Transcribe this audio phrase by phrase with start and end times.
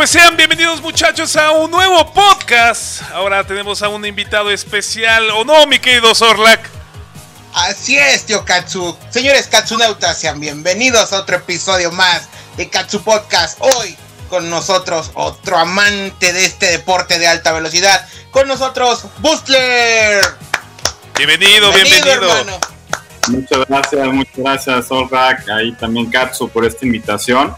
[0.00, 3.02] Pues sean bienvenidos muchachos a un nuevo podcast.
[3.12, 6.70] Ahora tenemos a un invitado especial, ¿o no, mi querido Zorlak?
[7.52, 8.96] Así es, tío Katsu.
[9.10, 13.58] Señores Katsunautas, sean bienvenidos a otro episodio más de Katsu Podcast.
[13.60, 13.94] Hoy
[14.30, 18.08] con nosotros otro amante de este deporte de alta velocidad.
[18.30, 20.24] Con nosotros, Bustler.
[21.14, 22.58] Bienvenido, bienvenido.
[23.28, 25.46] Muchas gracias, muchas gracias, Zorlak.
[25.50, 27.54] Ahí también Katsu por esta invitación.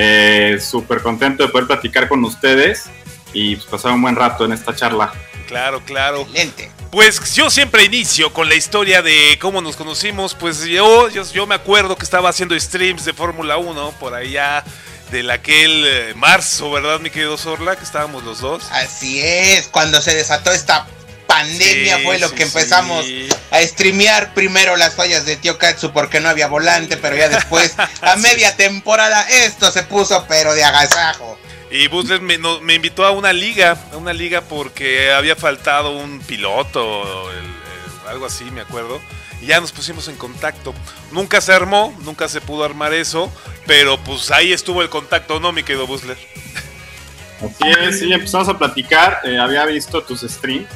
[0.00, 2.84] Eh, Súper contento de poder platicar con ustedes
[3.32, 5.12] y pues, pasar un buen rato en esta charla.
[5.48, 6.20] Claro, claro.
[6.20, 6.70] Excelente.
[6.92, 10.36] Pues yo siempre inicio con la historia de cómo nos conocimos.
[10.36, 14.62] Pues yo, yo, yo me acuerdo que estaba haciendo streams de Fórmula 1 por allá
[15.10, 17.74] del aquel eh, marzo, ¿verdad, mi querido Zorla?
[17.74, 18.62] Que estábamos los dos.
[18.70, 20.86] Así es, cuando se desató esta
[21.40, 23.28] pandemia Sí, fue lo sí, que empezamos sí.
[23.50, 27.74] a streamear primero las fallas de Tío Katsu porque no había volante, pero ya después,
[28.02, 31.38] a media temporada, esto se puso pero de agasajo.
[31.70, 35.90] Y Butler me, no- me invitó a una liga, a una liga porque había faltado
[35.96, 39.00] un piloto, el- el- algo así, me acuerdo.
[39.42, 40.74] Y ya nos pusimos en contacto.
[41.12, 43.30] Nunca se armó, nunca se pudo armar eso,
[43.66, 46.16] pero pues ahí estuvo el contacto, ¿no, mi querido Butler?
[47.38, 49.20] Así es, sí, empezamos a platicar.
[49.24, 50.66] eh, había visto tus streams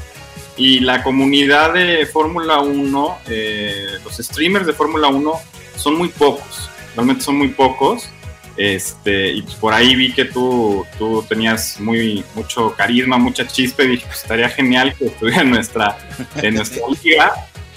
[0.56, 5.32] y la comunidad de Fórmula 1, eh, los streamers de Fórmula 1
[5.76, 8.08] son muy pocos, realmente son muy pocos.
[8.56, 13.82] Este, y pues por ahí vi que tú, tú tenías muy, mucho carisma, mucha chispa
[13.82, 15.96] y dije, pues estaría genial que estuviera en nuestra,
[16.36, 17.32] en nuestra liga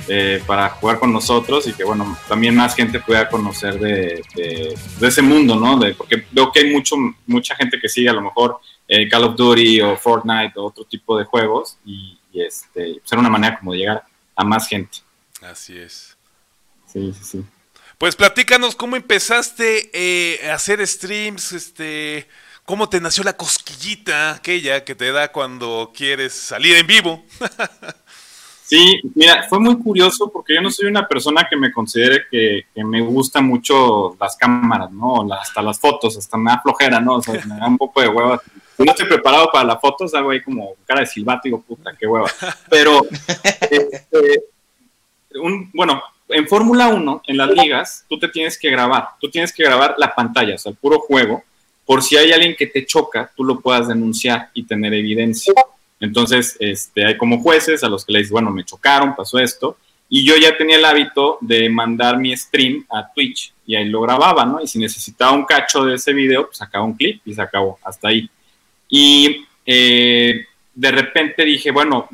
[0.09, 4.77] eh, para jugar con nosotros y que bueno, también más gente pueda conocer de, de-
[4.99, 5.79] de ese mundo, ¿no?
[5.79, 9.23] De, porque veo que hay mucho, mucha gente que sigue a lo mejor eh, Call
[9.23, 13.29] of Duty o Fortnite o otro tipo de juegos y, y, este, pues era una
[13.29, 14.03] manera como de llegar
[14.35, 14.99] a más gente.
[15.41, 16.17] Así es.
[16.85, 17.45] Sí, sí, sí.
[17.97, 22.27] Pues platícanos cómo empezaste eh, a hacer streams, este,
[22.65, 27.23] cómo te nació la cosquillita aquella que te da cuando quieres salir en vivo.
[28.67, 32.65] Sí, mira, fue muy curioso porque yo no soy una persona que me considere que,
[32.73, 35.31] que me gusta mucho las cámaras, ¿no?
[35.31, 37.17] Hasta las fotos, hasta me da flojera, ¿no?
[37.17, 38.41] O sea, me da un poco de hueva.
[38.77, 41.91] No estoy preparado para la foto, salgo ahí como cara de silbato y digo, puta,
[41.97, 42.29] qué hueva.
[42.69, 43.05] Pero,
[43.71, 44.43] este,
[45.35, 49.53] un, bueno, en Fórmula 1, en las ligas, tú te tienes que grabar, tú tienes
[49.53, 51.43] que grabar la pantalla, o sea, el puro juego,
[51.85, 55.53] por si hay alguien que te choca, tú lo puedas denunciar y tener evidencia.
[55.99, 59.77] Entonces, este, hay como jueces a los que le dices, bueno, me chocaron, pasó esto,
[60.09, 64.01] y yo ya tenía el hábito de mandar mi stream a Twitch y ahí lo
[64.01, 64.61] grababa, ¿no?
[64.61, 67.79] Y si necesitaba un cacho de ese video, pues sacaba un clip y se acabó,
[67.83, 68.29] hasta ahí.
[68.89, 72.07] Y eh, de repente dije, bueno,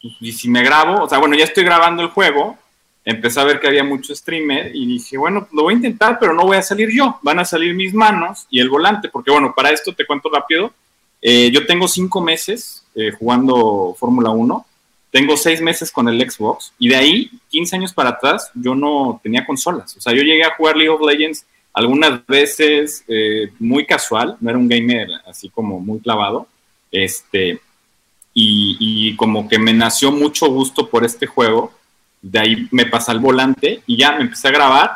[0.00, 2.58] pues, y si me grabo, o sea, bueno, ya estoy grabando el juego,
[3.04, 6.32] empecé a ver que había mucho streamer y dije, bueno, lo voy a intentar, pero
[6.32, 9.54] no voy a salir yo, van a salir mis manos y el volante, porque bueno,
[9.54, 10.72] para esto te cuento rápido,
[11.20, 14.66] eh, yo tengo cinco meses eh, jugando Fórmula 1,
[15.10, 19.20] tengo seis meses con el Xbox y de ahí, 15 años para atrás, yo no
[19.22, 23.84] tenía consolas, o sea, yo llegué a jugar League of Legends algunas veces eh, muy
[23.84, 26.46] casual, no era un gamer así como muy clavado,
[26.90, 27.60] este,
[28.32, 31.72] y, como que me nació mucho gusto por este juego,
[32.22, 34.90] de ahí me pasé al volante y ya me empecé a grabar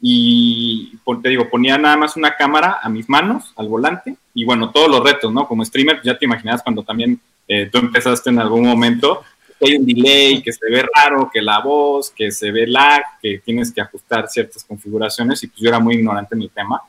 [0.00, 4.70] y te digo, ponía nada más una cámara a mis manos, al volante, y bueno,
[4.70, 5.46] todos los retos, ¿no?
[5.48, 7.18] Como streamer, ya te imaginas cuando también
[7.48, 9.22] eh, tú empezaste en algún momento,
[9.64, 13.02] que hay un delay, que se ve raro, que la voz, que se ve lag,
[13.20, 16.82] que tienes que ajustar ciertas configuraciones, y pues yo era muy ignorante en el tema.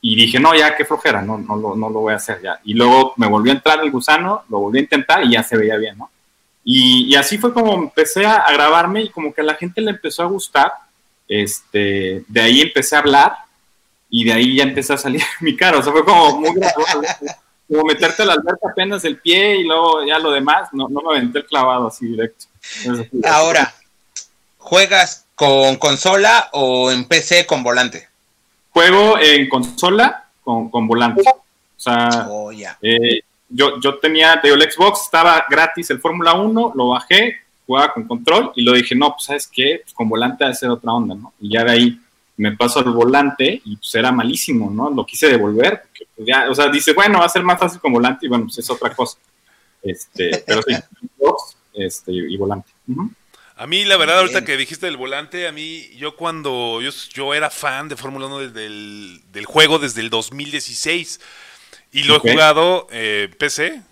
[0.00, 2.60] Y dije, no, ya, qué flojera, no, no, lo, no lo voy a hacer ya.
[2.64, 5.56] Y luego me volvió a entrar el gusano, lo volví a intentar y ya se
[5.56, 6.10] veía bien, ¿no?
[6.64, 9.90] Y, y así fue como empecé a, grabarme y como que a la gente le
[9.90, 10.72] empezó a gustar.
[11.28, 13.32] Este, de ahí empecé a hablar
[14.10, 15.78] y de ahí ya empecé a salir mi cara.
[15.78, 16.50] O sea, fue como muy.
[17.72, 20.68] Como meterte a la alberca apenas el pie y luego ya lo demás.
[20.72, 22.44] No, no me aventé el clavado así directo.
[23.24, 23.72] Ahora,
[24.58, 28.08] ¿juegas con consola o en PC con volante?
[28.70, 31.22] Juego en consola con, con volante.
[31.22, 32.52] O sea, Oh.
[32.52, 37.36] Eh, yo, yo tenía, te digo, el Xbox estaba gratis el Fórmula 1, lo bajé,
[37.66, 40.54] jugaba con control y lo dije, no, pues sabes qué, pues con volante ha de
[40.54, 41.32] ser otra onda, ¿no?
[41.40, 42.00] Y ya de ahí
[42.42, 44.90] me paso al volante y pues era malísimo, ¿no?
[44.90, 47.80] Lo quise devolver, porque, pues, ya, o sea, dice, bueno, va a ser más fácil
[47.80, 49.16] con volante y bueno, pues es otra cosa.
[49.80, 50.74] Este, pero sí,
[51.16, 52.68] Xbox este, y volante.
[53.54, 54.46] A mí, la verdad, ahorita Bien.
[54.46, 58.38] que dijiste del volante, a mí, yo cuando, yo, yo era fan de Fórmula 1
[58.40, 61.20] desde el, del juego desde el 2016
[61.92, 63.82] y lo he jugado eh, PC,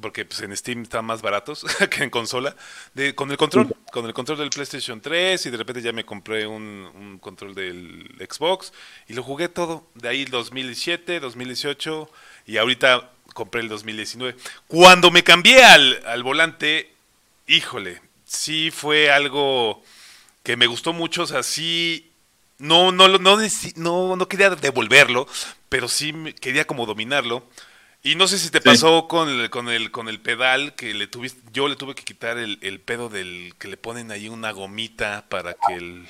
[0.00, 2.54] porque pues, en Steam están más baratos que en consola,
[2.94, 6.04] de, con el control, con el control del PlayStation 3 y de repente ya me
[6.04, 8.72] compré un, un control del Xbox
[9.08, 12.10] y lo jugué todo, de ahí 2017, 2018
[12.46, 14.36] y ahorita compré el 2019.
[14.66, 16.92] Cuando me cambié al, al volante,
[17.46, 19.82] híjole, sí fue algo
[20.42, 22.10] que me gustó mucho, o sea, sí,
[22.58, 23.38] no, no, no,
[23.76, 25.26] no, no quería devolverlo,
[25.68, 27.46] pero sí quería como dominarlo.
[28.02, 31.08] Y no sé si te pasó con el, con el, con el pedal que le
[31.08, 34.52] tuviste, yo le tuve que quitar el, el, pedo del que le ponen ahí una
[34.52, 36.06] gomita para que el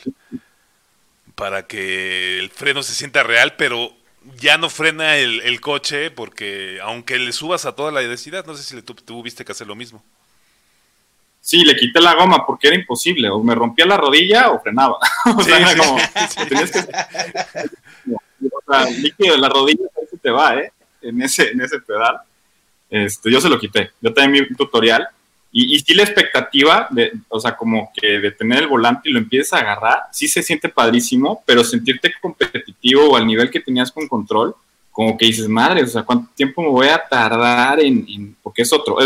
[1.35, 3.93] para que el freno se sienta real, pero
[4.39, 8.55] ya no frena el, el coche porque aunque le subas a toda la densidad, no
[8.55, 10.03] sé si le tuviste que hacer lo mismo.
[11.41, 14.99] Sí, le quité la goma porque era imposible, o me rompía la rodilla o frenaba.
[15.37, 15.99] o sea, como,
[16.47, 16.81] tenías que...
[18.53, 20.73] o sea, el líquido de la rodilla se te va, ¿eh?
[21.03, 22.19] En ese, en ese pedal.
[22.91, 23.91] Este, yo se lo quité.
[24.01, 25.09] Yo también mi tutorial.
[25.51, 29.13] Y, y sí la expectativa, de, o sea, como que de tener el volante y
[29.13, 33.61] lo empiezas a agarrar, sí se siente padrísimo, pero sentirte competitivo o al nivel que
[33.61, 34.55] tenías con control,
[34.99, 38.37] como que dices, madre, o sea, ¿cuánto tiempo me voy a tardar en...?
[38.43, 38.99] porque es otro,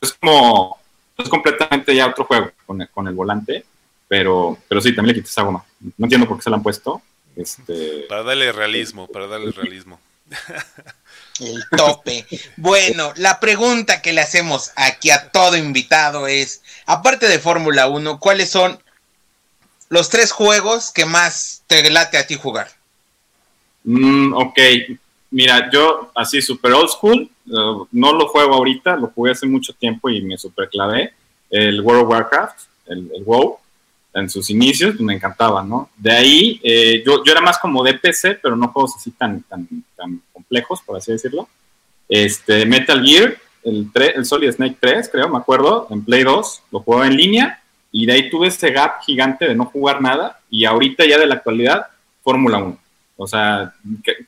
[0.00, 0.78] es, como,
[1.16, 3.64] es completamente ya otro juego con el, con el volante,
[4.08, 5.64] pero, pero sí, también le quité esa goma.
[5.98, 7.02] No entiendo por qué se la han puesto.
[7.36, 8.06] Este...
[8.08, 10.00] Para darle realismo, para darle realismo.
[11.40, 12.26] El tope.
[12.56, 18.18] Bueno, la pregunta que le hacemos aquí a todo invitado es, aparte de Fórmula 1,
[18.18, 18.78] ¿cuáles son
[19.88, 22.68] los tres juegos que más te late a ti jugar?
[23.84, 24.58] Mm, ok,
[25.30, 29.72] mira, yo así super old school, uh, no lo juego ahorita, lo jugué hace mucho
[29.72, 31.12] tiempo y me super clavé.
[31.50, 33.58] El World of Warcraft, el, el WoW,
[34.16, 35.90] en sus inicios, pues me encantaba, ¿no?
[35.96, 39.42] De ahí, eh, yo, yo era más como de PC, pero no juegos así tan,
[39.42, 41.48] tan, tan complejos, por así decirlo.
[42.08, 46.62] Este, Metal Gear, el, 3, el Solid Snake 3, creo, me acuerdo, en Play 2,
[46.70, 50.40] lo jugaba en línea, y de ahí tuve ese gap gigante de no jugar nada,
[50.50, 51.86] y ahorita ya de la actualidad,
[52.22, 52.78] Fórmula 1.
[53.16, 53.74] O sea,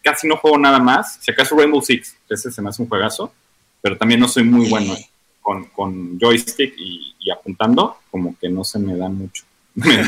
[0.02, 3.32] casi no juego nada más, si acaso Rainbow Six, ese se me hace un juegazo,
[3.80, 4.94] pero también no soy muy bueno
[5.40, 9.44] con, con joystick y, y apuntando, como que no se me da mucho.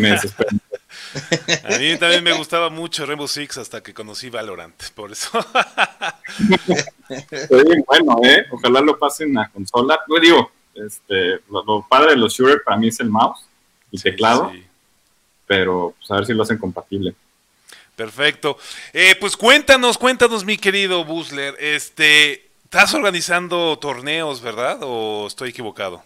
[0.01, 5.31] Me, A mí también me gustaba mucho Rainbow Six hasta que conocí Valorant, por eso.
[7.87, 8.47] bueno, ¿eh?
[8.51, 10.01] Ojalá lo pasen a consola.
[10.09, 13.45] Yo digo, este, lo, padre de los shooters para mí es el mouse
[13.91, 14.53] y teclado,
[15.47, 17.15] pero pues, a ver si lo hacen compatible.
[17.97, 18.57] Perfecto.
[18.93, 24.79] Eh, pues cuéntanos, cuéntanos, mi querido Busler, este, estás organizando torneos, ¿verdad?
[24.83, 26.03] ¿O estoy equivocado?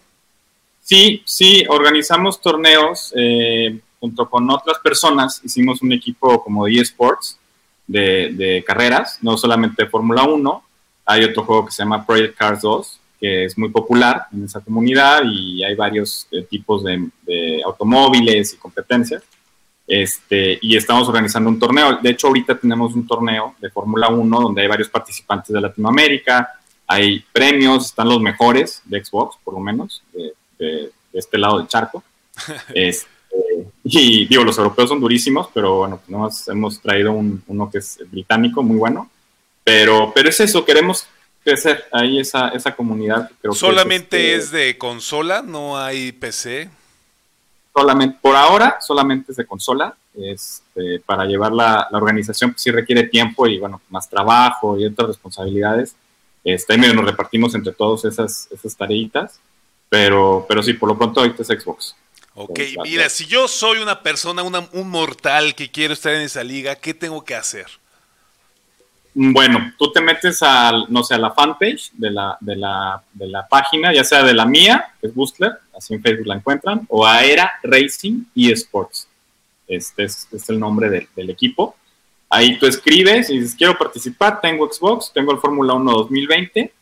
[0.85, 5.41] Sí, sí, organizamos torneos eh, junto con otras personas.
[5.43, 7.39] Hicimos un equipo como de eSports
[7.87, 10.63] de, carreras, no solamente Fórmula 1.
[11.07, 14.61] Hay otro juego que se llama Project Cars 2, que es muy popular en esa
[14.61, 17.09] comunidad y hay varios eh, tipos de,
[17.65, 19.23] automóviles y competencias.
[19.87, 21.97] Este, y estamos organizando un torneo.
[21.99, 26.59] De hecho, ahorita tenemos un torneo de Fórmula 1 donde hay varios participantes de Latinoamérica,
[26.85, 31.67] hay premios, están los mejores de Xbox, por lo menos, de, de, este lado del
[31.67, 32.03] charco.
[32.73, 33.07] Este,
[33.83, 38.63] y digo, los europeos son durísimos, pero bueno, nos hemos traído uno que es británico,
[38.63, 39.09] muy bueno.
[39.63, 41.07] Pero, pero es eso, queremos
[41.43, 43.29] crecer ahí esa, esa comunidad.
[43.51, 45.41] ¿Solamente es, este, es, de consola?
[45.41, 46.69] ¿No hay PC?
[47.73, 49.95] Solamente, por ahora, solamente es de consola.
[50.17, 54.85] Este, para llevar la, la organización pues, sí requiere tiempo y bueno, más trabajo y
[54.85, 55.95] otras responsabilidades.
[56.43, 59.39] Este, medio nos repartimos entre todos esas, esas tareitas.
[59.95, 61.95] Pero, pero sí, por lo pronto ahorita es Xbox.
[62.33, 66.75] Ok, mira, si yo soy una persona, un mortal que quiero estar en esa liga,
[66.75, 67.67] ¿qué tengo que hacer?
[69.13, 73.27] Bueno, tú te metes a, no sé, a la fanpage de la, de la, de
[73.27, 76.85] la página, ya sea de la mía, que es Boostler, así en Facebook la encuentran,
[76.89, 79.07] o a Era Racing eSports.
[79.65, 81.77] Este es, el nombre del, del, equipo.
[82.29, 86.73] Ahí tú escribes y dices, quiero participar, tengo Xbox, tengo el Fórmula 1 2020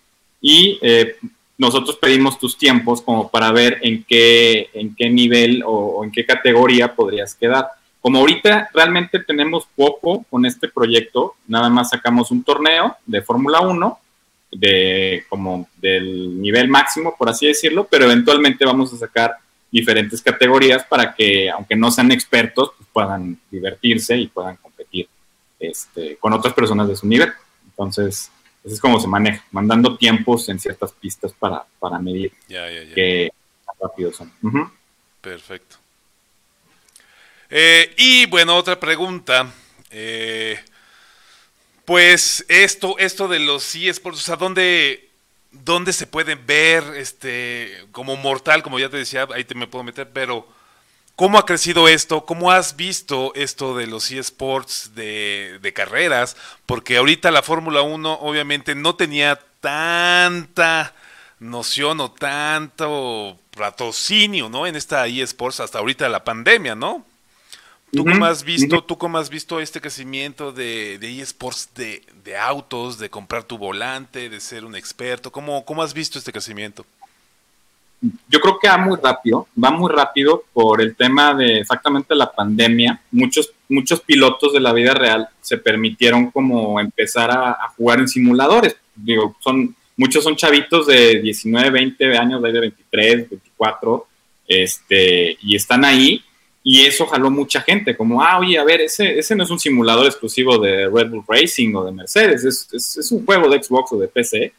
[0.41, 1.15] y eh,
[1.57, 6.25] nosotros pedimos tus tiempos como para ver en qué, en qué nivel o, en qué
[6.25, 7.67] categoría podrías quedar.
[8.01, 13.61] Como ahorita realmente tenemos poco con este proyecto, nada más sacamos un torneo de Fórmula
[13.61, 13.99] 1,
[14.51, 19.35] de, como del nivel máximo, por así decirlo, pero eventualmente vamos a sacar
[19.71, 25.07] diferentes categorías para que, aunque no sean expertos, pues puedan divertirse y puedan competir
[25.59, 27.31] este, con otras personas de su nivel.
[27.65, 28.31] Entonces,
[28.63, 32.95] es como se maneja, mandando tiempos en ciertas pistas para, para medir ya, ya, ya.
[32.95, 33.31] qué
[33.81, 34.31] rápido son.
[35.21, 35.77] Perfecto.
[37.49, 39.51] Eh, y bueno, otra pregunta.
[39.91, 40.59] Eh,
[41.85, 45.09] pues esto, esto de los eSports, o sea, ¿dónde,
[45.51, 49.83] ¿dónde se pueden ver este como mortal, como ya te decía, ahí te me puedo
[49.83, 50.47] meter, pero
[51.15, 52.25] ¿Cómo ha crecido esto?
[52.25, 56.35] ¿Cómo has visto esto de los eSports de, de carreras?
[56.65, 60.93] Porque ahorita la Fórmula 1 obviamente no tenía tanta
[61.39, 64.65] noción o tanto patrocinio, ¿no?
[64.65, 67.05] En esta eSports hasta ahorita la pandemia, ¿no?
[67.91, 72.35] ¿Tú cómo has visto, tú cómo has visto este crecimiento de, de eSports de, de,
[72.35, 75.31] autos, de comprar tu volante, de ser un experto?
[75.31, 76.87] ¿Cómo, ¿Cómo has visto este crecimiento?
[78.27, 82.31] Yo creo que va muy rápido, va muy rápido por el tema de exactamente la
[82.31, 83.01] pandemia.
[83.11, 88.75] Muchos, muchos pilotos de la vida real se permitieron como empezar a, jugar en simuladores.
[88.95, 94.07] Digo, son, muchos son chavitos de 19, 20 años, de 23, 24,
[94.47, 96.21] este, y están ahí
[96.63, 99.59] y eso jaló mucha gente, como, ah, oye, a ver, ese, ese no es un
[99.59, 103.91] simulador exclusivo de Red Bull Racing o de Mercedes, es, es, un juego de Xbox
[103.91, 104.53] o de PC,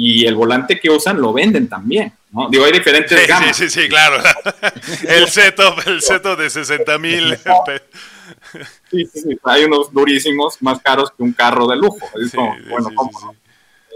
[0.00, 2.48] y el volante que usan lo venden también, ¿no?
[2.48, 3.56] Digo, hay diferentes sí, gamas.
[3.56, 4.22] Sí, sí, sí, claro.
[5.08, 7.36] el setup, el setup de 60 mil.
[8.92, 12.08] sí, sí, sí, hay unos durísimos más caros que un carro de lujo.
[12.24, 13.34] Es como, bueno, ¿cómo no?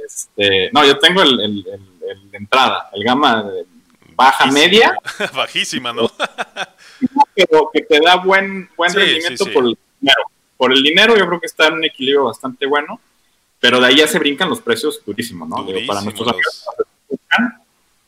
[0.05, 1.67] Este, no, yo tengo el, el,
[2.11, 3.65] el, de entrada, el gama de
[4.17, 4.97] baja media.
[5.35, 6.11] Bajísima, ¿no?
[7.37, 10.23] pero que te da buen, buen rendimiento por el dinero.
[10.57, 13.01] Por el dinero yo creo que está en un equilibrio bastante bueno,
[13.63, 15.63] pero de ahí ya se brincan los precios durísimos, ¿no?
[15.63, 16.65] Digo, para nuestros amigos,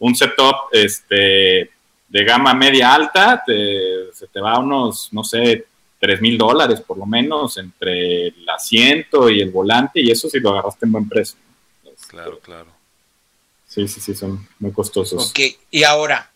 [0.00, 1.70] un setup este,
[2.08, 5.64] de gama media alta, te, se te va a unos, no sé,
[6.00, 10.40] 3 mil dólares por lo menos entre el asiento y el volante, y eso si
[10.40, 11.38] lo agarraste en buen precio.
[11.84, 12.66] Este, claro, claro.
[13.68, 15.30] Sí, sí, sí, son muy costosos.
[15.30, 15.38] Ok,
[15.70, 16.32] y ahora,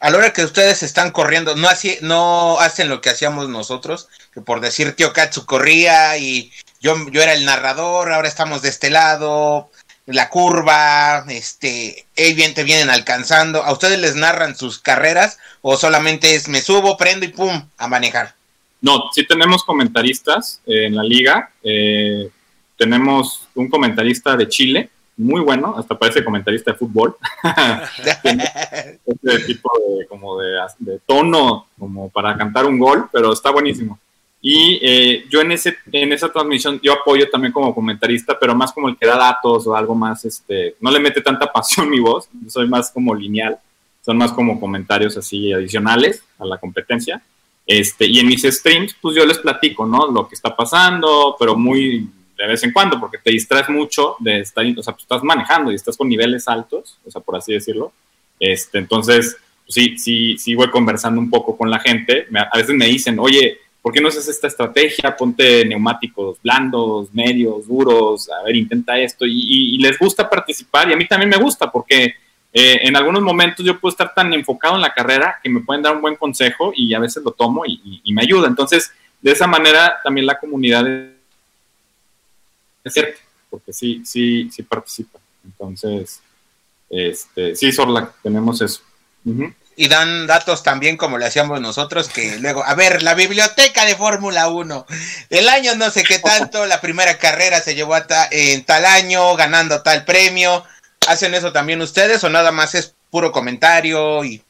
[0.00, 4.10] a la hora que ustedes están corriendo, no, así, no hacen lo que hacíamos nosotros,
[4.34, 6.52] que por decir tío Katsu corría y
[6.84, 9.70] yo, yo era el narrador, ahora estamos de este lado,
[10.04, 13.64] la curva, este, bien te vienen alcanzando.
[13.64, 17.88] ¿A ustedes les narran sus carreras o solamente es me subo, prendo y pum, a
[17.88, 18.34] manejar?
[18.82, 21.50] No, sí tenemos comentaristas eh, en la liga.
[21.62, 22.28] Eh,
[22.76, 27.16] tenemos un comentarista de Chile, muy bueno, hasta parece comentarista de fútbol.
[29.06, 33.98] este tipo de, como de, de, tono, como para cantar un gol, pero está buenísimo.
[34.46, 38.72] Y eh, yo en, ese, en esa transmisión, yo apoyo también como comentarista, pero más
[38.72, 41.98] como el que da datos o algo más, este, no le mete tanta pasión mi
[41.98, 43.58] voz, soy más como lineal,
[44.04, 47.22] son más como comentarios así adicionales a la competencia.
[47.66, 50.12] Este, y en mis streams, pues yo les platico, ¿no?
[50.12, 54.40] Lo que está pasando, pero muy de vez en cuando, porque te distraes mucho de
[54.40, 57.54] estar, o sea, tú estás manejando y estás con niveles altos, o sea, por así
[57.54, 57.94] decirlo.
[58.38, 62.26] Este, entonces, pues sí, sí, sí voy conversando un poco con la gente.
[62.28, 65.14] Me, a veces me dicen, oye, ¿por qué no haces esta estrategia?
[65.14, 69.26] Ponte neumáticos blandos, medios, duros, a ver, intenta esto.
[69.26, 72.14] Y, les gusta participar y a mí también me gusta porque
[72.50, 75.82] eh, en algunos momentos yo puedo estar tan enfocado en la carrera que me pueden
[75.82, 78.48] dar un buen consejo y a veces lo tomo y, me ayuda.
[78.48, 80.86] Entonces, de esa manera también la comunidad
[82.82, 85.18] es cierto, porque sí, sí, sí participa.
[85.44, 86.22] Entonces,
[86.88, 88.80] este, sí, Sorla, tenemos eso.
[89.26, 89.50] Uh.
[89.76, 93.96] Y dan datos también como le hacíamos nosotros, que luego, a ver, la biblioteca de
[93.96, 94.86] Fórmula 1,
[95.30, 98.84] el año no sé qué tanto, la primera carrera se llevó a ta, en tal
[98.84, 100.64] año, ganando tal premio.
[101.08, 104.42] ¿Hacen eso también ustedes o nada más es puro comentario y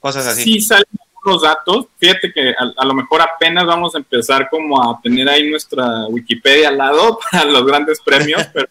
[0.00, 0.42] cosas así?
[0.42, 0.86] Sí, salen
[1.24, 1.86] los datos.
[1.98, 6.06] Fíjate que a, a, lo mejor apenas vamos a empezar como a tener ahí nuestra
[6.08, 8.66] Wikipedia al lado para los grandes premios, pero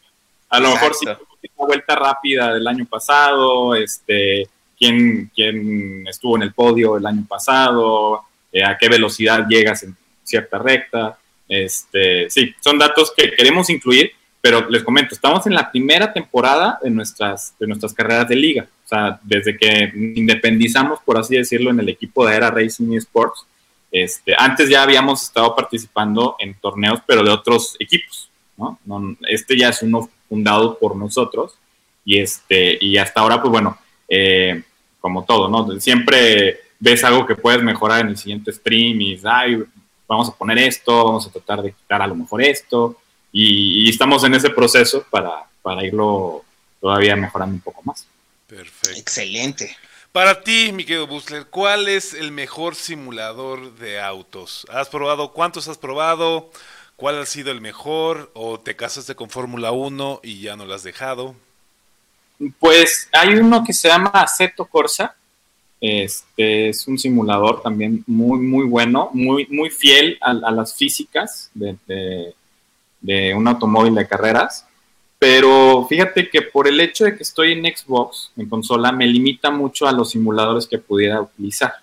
[0.49, 1.05] a lo mejor sí
[1.55, 4.47] una vuelta rápida del año pasado, este,
[4.79, 9.95] quién, quién estuvo en el podio el año pasado, eh, a qué velocidad llegas en
[10.23, 11.19] cierta recta.
[11.47, 16.79] Este, sí, son datos que queremos incluir, pero les comento, estamos en la primera temporada
[16.81, 18.67] de nuestras, de nuestras carreras de liga.
[18.85, 23.45] O sea, desde que independizamos, por así decirlo, en el equipo de Era Racing Sports,
[23.91, 28.29] este, antes ya habíamos estado participando en torneos, pero de otros equipos.
[28.57, 28.79] ¿no?
[29.27, 31.55] Este ya es uno fundado por nosotros
[32.03, 34.63] y, este, y hasta ahora, pues bueno, eh,
[34.99, 35.79] como todo, ¿no?
[35.79, 39.63] Siempre ves algo que puedes mejorar en el siguiente stream y ay,
[40.07, 42.97] vamos a poner esto, vamos a tratar de quitar a lo mejor esto
[43.31, 46.43] y, y estamos en ese proceso para, para irlo
[46.79, 48.05] todavía mejorando un poco más.
[48.47, 48.99] Perfecto.
[48.99, 49.75] Excelente.
[50.11, 54.65] Para ti, mi querido Busler, ¿cuál es el mejor simulador de autos?
[54.71, 55.33] ¿Has probado?
[55.33, 56.49] ¿Cuántos has probado?
[56.95, 58.31] ¿Cuál ha sido el mejor?
[58.33, 61.35] ¿O te casaste con Fórmula 1 y ya no lo has dejado?
[62.59, 65.15] Pues hay uno que se llama Aceto Corsa.
[65.81, 73.33] Este es un simulador también muy, muy bueno, muy, muy fiel a, las físicas de
[73.33, 74.65] un automóvil de carreras.
[75.19, 79.51] Pero fíjate que por el hecho de que estoy en Xbox, en consola, me limita
[79.51, 81.73] mucho a los simuladores que pudiera utilizar.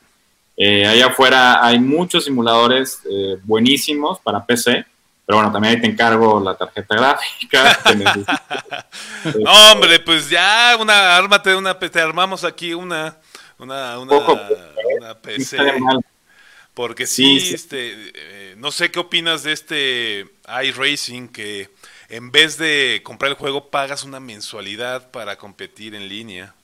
[0.57, 4.87] Eh, allá afuera hay muchos simuladores eh, buenísimos para PC,
[5.27, 7.81] Pero bueno, también ahí te encargo la tarjeta gráfica.
[9.41, 13.17] no, hombre, pues ya, una, ármate una, te armamos aquí una,
[13.59, 15.59] una, una, una PC.
[16.75, 20.27] Porque sí, este, eh, no sé qué opinas de este
[20.63, 21.71] iRacing que
[22.09, 26.55] en vez de comprar el juego pagas una mensualidad para competir en línea.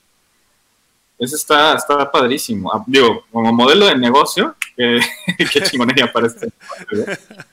[1.19, 2.71] Eso está, está padrísimo.
[2.73, 4.99] Ah, digo, como modelo de negocio, qué
[5.69, 6.49] chingonería para este.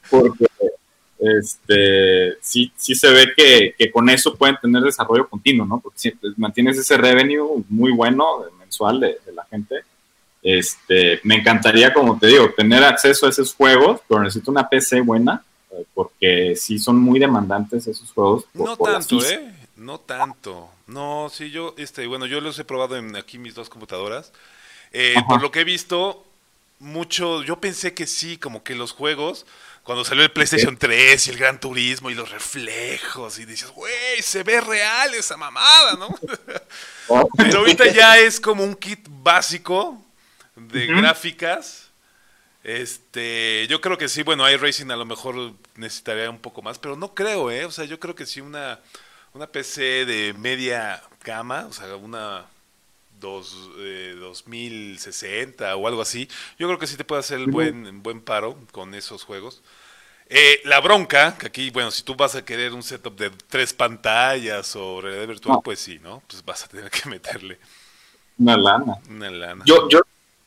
[0.08, 0.46] Porque
[1.20, 5.80] este, sí, sí se ve que, con eso pueden tener desarrollo continuo, ¿no?
[5.80, 9.76] Porque si mantienes ese revenue muy bueno mensual de, la gente.
[10.42, 15.02] Este, me encantaría, como te digo, tener acceso a esos juegos, pero necesito una PC
[15.02, 18.44] buena, eh, porque sí son muy demandantes esos juegos.
[18.54, 19.54] no tanto, ¿eh?
[19.76, 20.70] No tanto.
[20.86, 24.32] No, sí, yo, este, bueno, yo los he probado en aquí mis dos computadoras.
[24.92, 26.24] Eh, por lo que he visto,
[26.80, 29.46] mucho, yo pensé que sí, como que los juegos,
[29.82, 34.22] cuando salió el PlayStation 3 y el Gran Turismo y los reflejos, y dices, güey,
[34.22, 36.18] se ve real esa mamada, ¿no?
[37.36, 40.00] Pero ahorita ya es como un kit básico
[40.54, 41.88] de gráficas.
[42.62, 46.94] Este, yo creo que sí, bueno, iRacing a lo mejor necesitaría un poco más, pero
[46.94, 47.64] no creo, ¿eh?
[47.64, 48.78] O sea, yo creo que sí una
[49.32, 52.46] una PC de media gama, o sea, una
[53.20, 53.70] dos,
[54.18, 56.28] 2060 o algo así,
[56.58, 59.62] yo creo que sí te puede hacer el buen, buen paro con esos juegos.
[60.32, 63.74] Eh, la bronca, que aquí, bueno, si tú vas a querer un setup de tres
[63.74, 66.22] pantallas o realidad virtual, pues sí, ¿no?
[66.28, 67.58] Pues vas a tener que meterle.
[68.38, 68.94] Una lana.
[69.08, 69.64] Una lana.
[69.66, 70.02] Yo, yo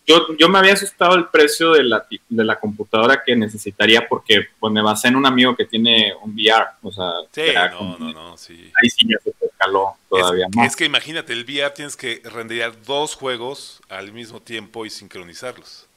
[0.05, 4.47] yo, yo me había asustado el precio de la, de la computadora que necesitaría porque
[4.59, 6.71] pues, me basé en un amigo que tiene un VR.
[6.81, 8.71] O sea, sí, no, no, no, sí.
[8.81, 10.67] Ahí sí ya se escaló todavía más.
[10.67, 15.87] Es que imagínate, el VR tienes que renderizar dos juegos al mismo tiempo y sincronizarlos.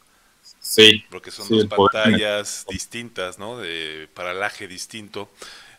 [0.61, 1.05] Sí.
[1.11, 3.59] Porque son dos pantallas distintas, ¿no?
[3.59, 5.29] De paralaje distinto.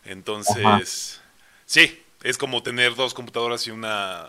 [0.04, 1.20] Entonces,
[1.64, 4.28] sí, es como tener dos computadoras y una,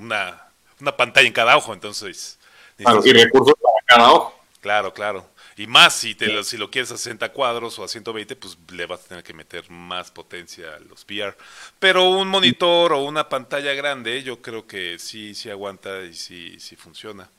[0.00, 0.48] una,
[0.80, 1.72] una pantalla en cada ojo.
[1.72, 2.38] Entonces,
[2.76, 4.40] Claro, y recursos para cada ojo.
[4.60, 5.26] Claro, claro.
[5.58, 8.58] Y más si, te lo, si lo quieres a 60 cuadros o a 120, pues
[8.72, 11.34] le vas a tener que meter más potencia a los VR.
[11.78, 16.60] Pero un monitor o una pantalla grande, yo creo que sí, sí aguanta y sí,
[16.60, 17.30] sí funciona.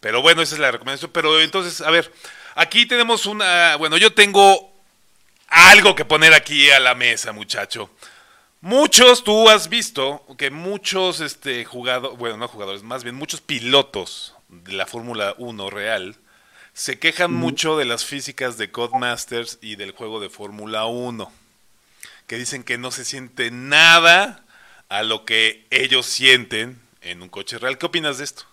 [0.00, 1.10] Pero bueno, esa es la recomendación.
[1.12, 2.10] Pero entonces, a ver,
[2.54, 3.76] aquí tenemos una.
[3.76, 4.72] Bueno, yo tengo
[5.48, 7.90] algo que poner aquí a la mesa, muchacho.
[8.62, 14.33] Muchos, tú has visto que muchos este, jugadores, bueno, no jugadores, más bien muchos pilotos
[14.48, 16.16] de la Fórmula 1 real,
[16.72, 21.30] se quejan mucho de las físicas de Codemasters y del juego de Fórmula 1,
[22.26, 24.44] que dicen que no se siente nada
[24.88, 27.78] a lo que ellos sienten en un coche real.
[27.78, 28.44] ¿Qué opinas de esto?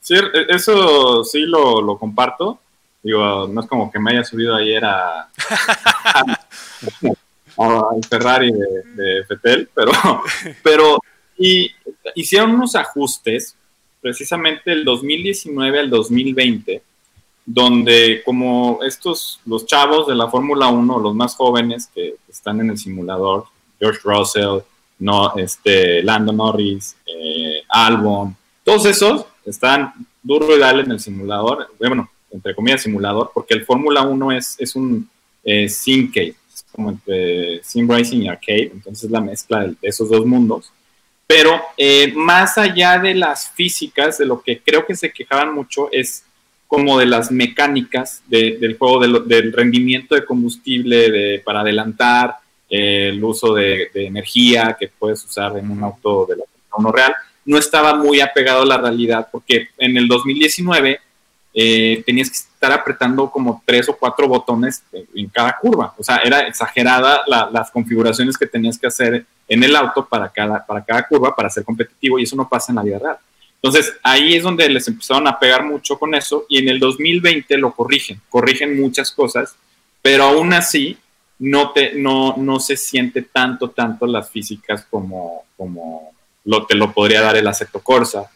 [0.00, 2.60] Sí, e, eso sí lo, comparto.
[3.02, 5.28] Digo, no es como que me haya subido ayer a,
[7.56, 9.92] al Ferrari de, de Fetel, pero,
[10.62, 10.98] pero
[11.38, 11.70] y
[12.14, 13.56] hicieron unos ajustes
[14.06, 16.80] precisamente el 2019 al 2020,
[17.44, 22.70] donde como estos, los chavos de la Fórmula 1, los más jóvenes que están en
[22.70, 23.46] el simulador,
[23.80, 24.60] George Russell,
[25.00, 29.92] no, este, Lando Norris, eh, Albon, todos esos están
[30.22, 34.54] duro y dale en el simulador, bueno, entre comillas simulador, porque el Fórmula 1 es,
[34.60, 35.10] es un
[35.42, 40.08] eh, simcade, es como entre sim racing y arcade, entonces es la mezcla de esos
[40.08, 40.70] dos mundos.
[41.26, 45.88] Pero eh, más allá de las físicas, de lo que creo que se quejaban mucho
[45.90, 46.24] es
[46.68, 52.36] como de las mecánicas del juego, del rendimiento de combustible de, para adelantar,
[52.68, 56.44] eh, el uso de, energía que puedes usar en un auto de la
[56.76, 57.14] uno real,
[57.46, 61.00] no estaba muy apegado a la realidad, porque en el 2019
[61.58, 65.94] eh, tenías que estar apretando como tres o cuatro botones en cada curva.
[65.96, 70.66] O sea, era exagerada las configuraciones que tenías que hacer en el auto para cada,
[70.66, 73.16] para cada curva para ser competitivo y eso no pasa en la vida real.
[73.54, 77.56] Entonces, ahí es donde les empezaron a pegar mucho con eso y en el 2020
[77.56, 79.56] lo corrigen, corrigen muchas cosas,
[80.02, 80.98] pero aún así
[81.38, 86.12] no, te, no, no se siente tanto, tanto las físicas como, como
[86.44, 88.30] lo que lo podría dar el Aceto Corsa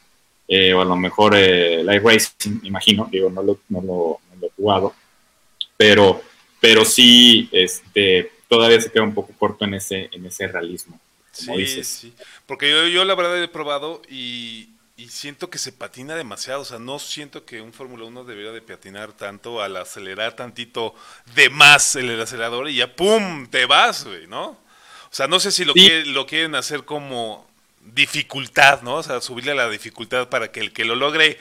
[0.53, 4.41] eh, o a lo mejor eh, Live Racing, imagino, digo, no lo, no lo, no
[4.41, 4.95] lo he jugado,
[5.77, 6.21] pero,
[6.59, 10.99] pero sí, este, todavía se queda un poco corto en ese, en ese realismo.
[11.31, 12.13] sí, sí.
[12.47, 14.71] Porque yo, yo la verdad he probado y,
[15.09, 16.63] siento que se patina demasiado.
[16.63, 20.95] O sea, no siento que un Fórmula 1 debería de patinar tanto al acelerar tantito
[21.37, 23.47] de más el acelerador y ya ¡pum!
[23.47, 24.49] te vas, güey, ¿no?
[24.49, 25.75] O sea, no sé si lo,
[26.07, 27.50] lo quieren hacer como
[27.81, 28.97] dificultad, ¿no?
[28.97, 31.39] O sea, subirle la dificultad para que el que lo logre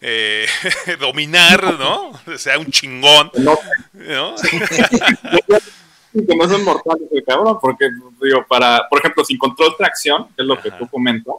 [0.00, 0.46] eh,
[1.00, 2.12] dominar, ¿no?
[2.36, 3.30] Sea un chingón.
[3.34, 3.58] No.
[6.12, 7.88] que no son mortales el cabrón, porque
[8.20, 11.34] digo, para, por ejemplo, sin control tracción, que es lo que tú comentas,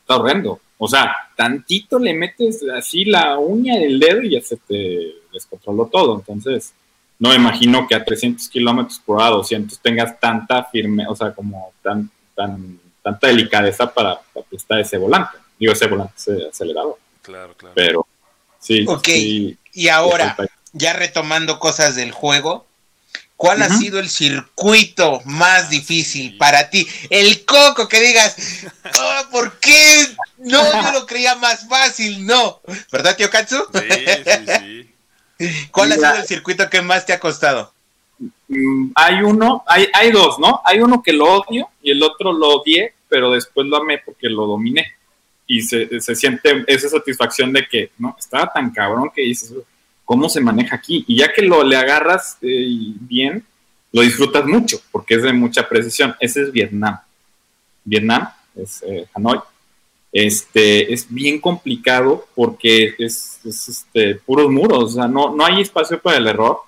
[0.00, 0.60] está horrendo.
[0.78, 5.86] O sea, tantito le metes así la uña del dedo y ya se te descontroló
[5.86, 6.16] todo.
[6.16, 6.74] Entonces,
[7.18, 11.32] no me imagino que a 300 kilómetros por hora, 200 tengas tanta firme, o sea,
[11.32, 15.38] como tan, tan, tanta delicadeza para, para prestar ese volante.
[15.58, 16.98] Digo, ese volante, ese acelerador.
[17.22, 17.74] Claro, claro.
[17.76, 18.06] Pero,
[18.58, 18.84] sí.
[18.88, 20.36] Ok, y ahora,
[20.72, 22.66] ya retomando cosas del juego,
[23.36, 26.86] ¿Cuál ha sido el circuito más difícil para ti?
[27.10, 28.64] El coco que digas,
[28.98, 30.06] oh, ¿por qué?
[30.38, 32.60] No, yo lo creía más fácil, no.
[32.92, 33.66] ¿Verdad, tío Katsu?
[33.74, 33.88] Sí,
[34.24, 34.90] sí,
[35.38, 35.68] sí.
[35.72, 37.72] ¿Cuál ha sido el circuito que más te ha costado?
[38.48, 40.62] Mm, hay uno, hay, hay dos, ¿no?
[40.64, 44.28] Hay uno que lo odio y el otro lo odié, pero después lo amé porque
[44.28, 44.84] lo dominé.
[45.46, 48.16] Y se, se siente esa satisfacción de que, ¿no?
[48.18, 49.54] Estaba tan cabrón que dices,
[50.04, 51.04] cómo se maneja aquí.
[51.06, 52.66] Y ya que lo le agarras eh,
[52.98, 53.44] bien,
[53.92, 56.16] lo disfrutas mucho, porque es de mucha precisión.
[56.18, 56.98] Ese es Vietnam.
[57.84, 59.38] Vietnam es eh, Hanoi.
[60.10, 66.00] Este, es bien complicado porque es, este, puros muros, o sea, no, no hay espacio
[66.00, 66.58] para el error.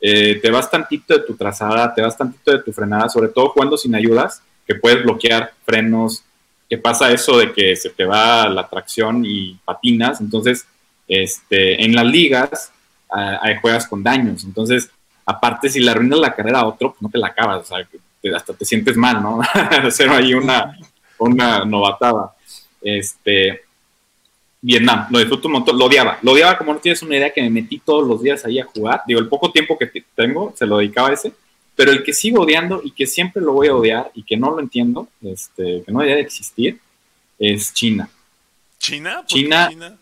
[0.00, 3.50] Eh, te vas tantito de tu trazada, te vas tantito de tu frenada, sobre todo
[3.50, 6.22] jugando sin ayudas, que puedes bloquear frenos,
[6.68, 10.20] que pasa eso de que se te va la tracción y patinas.
[10.20, 10.66] Entonces,
[11.06, 12.72] este, en las ligas,
[13.10, 14.44] hay juegas con daños.
[14.44, 14.90] Entonces,
[15.26, 17.86] aparte, si le arruinas la carrera a otro, pues no te la acabas, o sea,
[18.34, 19.40] hasta te sientes mal, ¿no?
[19.54, 20.78] Hacer ahí una,
[21.18, 22.34] una novatada.
[22.80, 23.62] Este,
[24.60, 27.42] Vietnam, lo disfruto un montón, lo odiaba, lo odiaba como no tienes una idea que
[27.42, 30.66] me metí todos los días ahí a jugar, digo, el poco tiempo que tengo se
[30.66, 31.32] lo dedicaba a ese,
[31.76, 34.50] pero el que sigo odiando y que siempre lo voy a odiar y que no
[34.50, 36.78] lo entiendo, este, que no debería de existir,
[37.38, 38.08] es China.
[38.78, 39.22] ¿China?
[39.26, 39.98] China, China?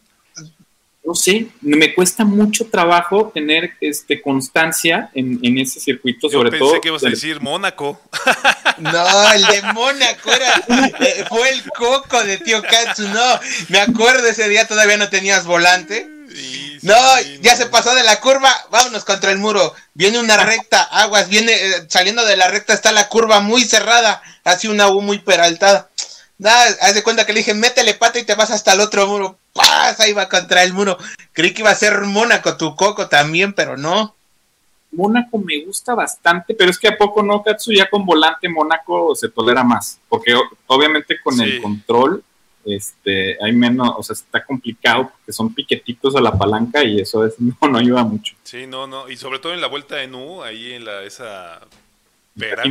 [1.05, 6.65] no sé, me cuesta mucho trabajo tener este constancia en, ese circuito, Yo sobre pensé
[6.65, 6.81] todo.
[6.81, 8.01] que ibas a decir Mónaco.
[8.79, 14.27] No, el de Mónaco era, eh, fue el coco de tío Katsu, no, me acuerdo
[14.27, 16.09] ese día todavía no tenías volante.
[16.83, 16.95] No,
[17.41, 19.75] ya se pasó de la curva, vámonos contra el muro.
[19.95, 24.23] Viene una recta, aguas, viene eh, saliendo de la recta está la curva muy cerrada,
[24.45, 25.89] así una U muy peraltada.
[26.39, 29.07] Nada, haz de cuenta que le dije, métele pata y te vas hasta el otro
[29.07, 29.37] muro.
[29.53, 30.01] ¡Paz!
[30.01, 30.97] Ahí va contra el muro.
[31.33, 34.15] Creí que iba a ser Mónaco tu coco también, pero no.
[34.93, 39.15] Mónaco me gusta bastante, pero es que a poco no, Katsu, ya con volante Mónaco
[39.15, 40.35] se tolera más, porque
[40.67, 42.25] obviamente con el control
[42.65, 47.25] este, hay menos, o sea, está complicado porque son piquetitos a la palanca y eso
[47.25, 48.35] es, no, no ayuda mucho.
[48.43, 51.61] Sí, no, no, y sobre todo en la vuelta de Nu, ahí en la, esa
[52.39, 52.65] pera,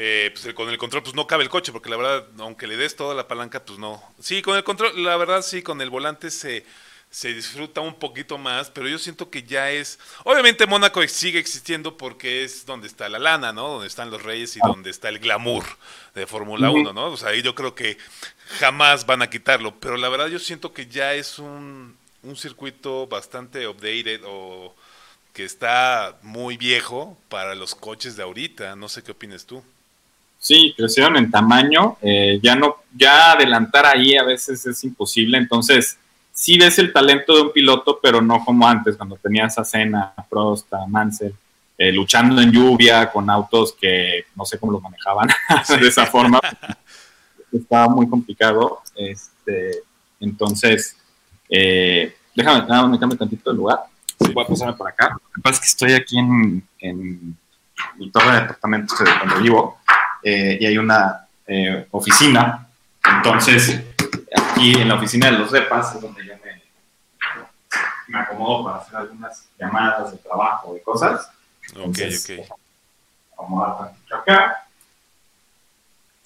[0.00, 2.76] eh, pues con el control pues no cabe el coche, porque la verdad, aunque le
[2.76, 4.00] des toda la palanca, pues no.
[4.20, 6.64] Sí, con el control, la verdad sí, con el volante se,
[7.10, 9.98] se disfruta un poquito más, pero yo siento que ya es...
[10.24, 13.68] Obviamente Mónaco sigue existiendo porque es donde está la lana, ¿no?
[13.68, 15.64] Donde están los reyes y donde está el glamour
[16.14, 17.06] de Fórmula 1, ¿no?
[17.06, 17.96] O sea, ahí yo creo que
[18.58, 23.06] jamás van a quitarlo, pero la verdad yo siento que ya es un, un circuito
[23.06, 24.74] bastante updated o
[25.32, 28.76] que está muy viejo para los coches de ahorita.
[28.76, 29.62] No sé qué opinas tú.
[30.38, 35.98] Sí, crecieron en tamaño, eh, ya no, ya adelantar ahí a veces es imposible, entonces
[36.38, 40.14] sí ves el talento de un piloto, pero no como antes, cuando tenías a Senna,
[40.30, 41.34] Prost, a Mansell,
[41.76, 45.28] eh, luchando en lluvia con autos que no sé cómo los manejaban
[45.80, 46.38] de esa forma.
[47.52, 48.82] Estaba muy complicado.
[48.94, 49.80] Este,
[50.20, 50.96] entonces,
[51.50, 53.80] eh, déjame, déjame cambiar tantito de lugar.
[54.32, 55.10] Voy a pasarme por acá.
[55.10, 57.36] Lo que pasa es que estoy aquí en, en
[57.96, 59.78] mi torre de departamentos donde vivo
[60.22, 62.68] eh, y hay una eh, oficina.
[63.16, 63.80] Entonces,
[64.58, 66.62] aquí en la oficina de los repas es donde yo me,
[68.08, 71.30] me acomodo para hacer algunas llamadas de trabajo y cosas.
[71.68, 72.48] Entonces, ok, ok.
[73.32, 74.66] Acomodar acá.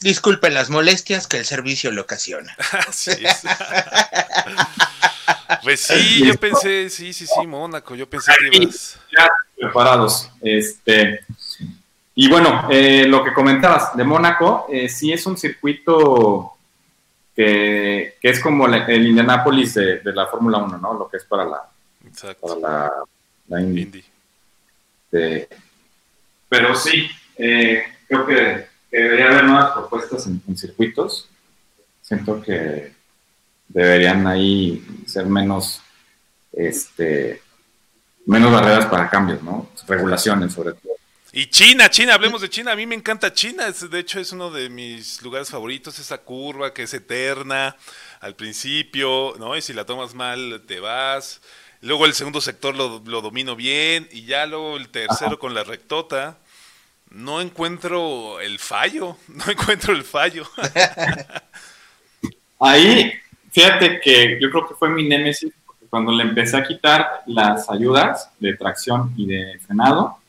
[0.01, 2.57] Disculpen las molestias que el servicio le ocasiona.
[5.63, 8.99] pues sí, yo pensé, sí, sí, sí, Mónaco, yo pensé que ibas.
[9.17, 10.29] Ya preparados.
[10.41, 11.21] Este,
[12.17, 16.57] y bueno, eh, lo que comentabas de Mónaco, eh, sí es un circuito
[17.35, 20.95] que, es como el Indianapolis de, la Fórmula 1, ¿no?
[20.95, 21.63] Lo que es para la,
[22.41, 22.93] Para
[23.49, 24.05] la, Indy.
[26.49, 31.29] pero sí, eh, creo que, debería haber nuevas propuestas en, circuitos.
[32.03, 32.93] Siento que
[33.69, 35.81] deberían ahí ser menos,
[36.53, 37.41] este,
[38.27, 39.71] menos barreras para cambios, ¿no?
[39.87, 40.92] Regulaciones sobre todo.
[41.35, 42.73] Y China, China, hablemos de China.
[42.73, 43.65] A mí me encanta China.
[43.73, 45.99] de hecho, es uno de mis lugares favoritos.
[45.99, 47.75] Esa curva que es eterna
[48.21, 49.57] al principio, ¿no?
[49.57, 51.41] Y si la tomas mal, te vas.
[51.81, 54.07] Luego el segundo sector lo, domino bien.
[54.13, 56.37] Y ya luego el tercero con la rectota.
[57.09, 59.17] No encuentro el fallo.
[59.29, 60.47] No encuentro el fallo.
[62.61, 63.11] Ahí,
[63.51, 65.51] fíjate que yo creo que fue mi némesis.
[65.65, 70.22] Porque cuando le empecé a quitar las ayudas de tracción y de frenado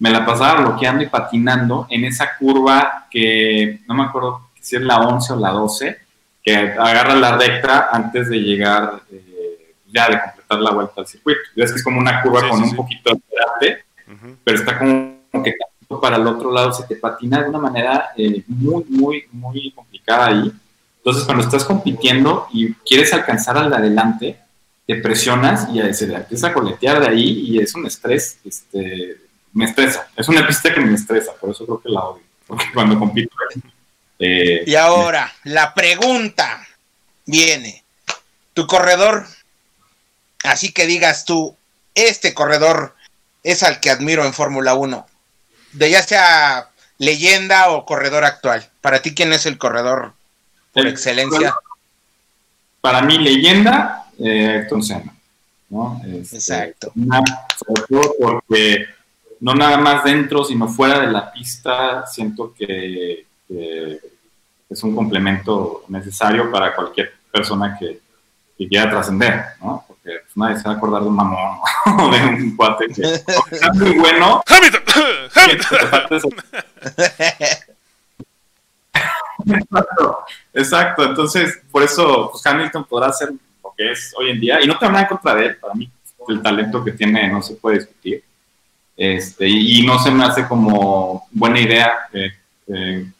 [0.00, 4.82] me la pasaba bloqueando y patinando en esa curva que no me acuerdo si es
[4.82, 5.98] la 11 o la 12,
[6.42, 11.40] que agarra la recta antes de llegar eh, ya de completar la vuelta al circuito.
[11.54, 13.12] Es que es como una curva con un poquito
[13.60, 13.84] de
[14.42, 15.54] pero está como que
[16.00, 20.26] para el otro lado se te patina de una manera eh, muy, muy, muy complicada
[20.28, 20.52] ahí.
[20.98, 24.40] Entonces, cuando estás compitiendo y quieres alcanzar al de adelante,
[24.86, 29.18] te presionas y se empieza a coletear de ahí y es un estrés este,
[29.52, 30.08] me estresa.
[30.16, 32.22] Es una pista que me estresa, por eso creo que la odio.
[32.46, 33.34] Porque cuando compito.
[34.18, 36.66] Eh, y ahora, la pregunta
[37.26, 37.84] viene.
[38.52, 39.26] Tu corredor,
[40.44, 41.56] así que digas tú,
[41.94, 42.94] este corredor
[43.42, 45.06] es al que admiro en Fórmula 1,
[45.72, 48.68] de ya sea leyenda o corredor actual.
[48.80, 50.12] Para ti, ¿quién es el corredor
[50.72, 51.54] por excelencia?
[52.80, 54.66] Para mí, leyenda, eh,
[55.70, 56.00] ¿no?
[56.04, 56.92] Este, Exacto.
[57.56, 58.86] sobre todo porque
[59.40, 66.50] no nada más dentro, sino fuera de la pista, siento que, es un complemento necesario
[66.52, 68.00] para cualquier persona que,
[68.68, 69.82] quiera trascender, ¿no?
[69.88, 73.02] Porque pues, nadie se va a acordar de un mamón o de un cuate que
[73.02, 73.24] es
[73.74, 74.42] muy bueno.
[74.46, 74.82] ¡Hamilton!
[79.46, 81.04] exacto, exacto.
[81.04, 84.62] Entonces, por eso pues, Hamilton podrá ser lo que es hoy en día.
[84.62, 85.56] Y no tengo nada en contra de él.
[85.56, 85.90] Para mí,
[86.28, 88.22] el talento que tiene no se puede discutir
[89.00, 92.32] este, y no se me hace como buena idea eh,
[92.66, 93.10] eh,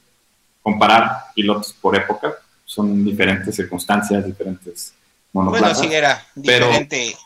[0.61, 2.35] comparar pilotos por época.
[2.67, 4.93] Son diferentes circunstancias, diferentes
[5.33, 5.79] monoplazas.
[5.79, 7.17] Bueno, sí, era diferente.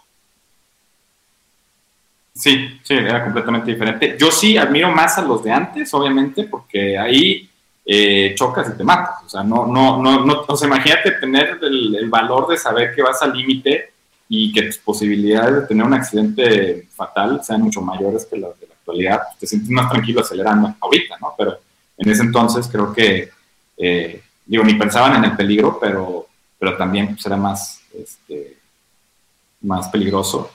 [2.32, 4.16] sí, sí, era completamente diferente.
[4.20, 7.50] Yo sí admiro más a los de antes, obviamente, porque ahí
[7.84, 9.24] eh, chocas y te matas.
[9.26, 12.94] O sea, no, no, no, no, o sea, imagínate tener el, el valor de saber
[12.94, 13.93] que vas al límite
[14.28, 18.66] y que tus posibilidades de tener un accidente fatal sean mucho mayores que las de
[18.66, 21.34] la actualidad, pues, te sientes más tranquilo acelerando ahorita, ¿no?
[21.36, 21.58] Pero
[21.98, 23.30] en ese entonces creo que,
[23.76, 26.26] eh, digo, ni pensaban en el peligro, pero,
[26.58, 28.56] pero también pues, era más, este,
[29.60, 30.50] más peligroso.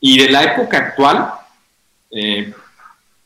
[0.00, 1.32] Y de la época actual,
[2.10, 2.52] eh,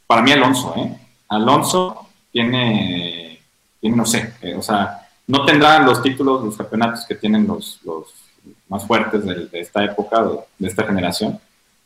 [0.06, 0.96] para mí Alonso, ¿eh?
[1.28, 3.40] Alonso tiene,
[3.80, 7.80] tiene no sé, eh, o sea, no tendrá los títulos, los campeonatos que tienen los,
[7.84, 8.14] los
[8.68, 10.24] más fuertes de, esta época,
[10.58, 11.38] de, esta generación.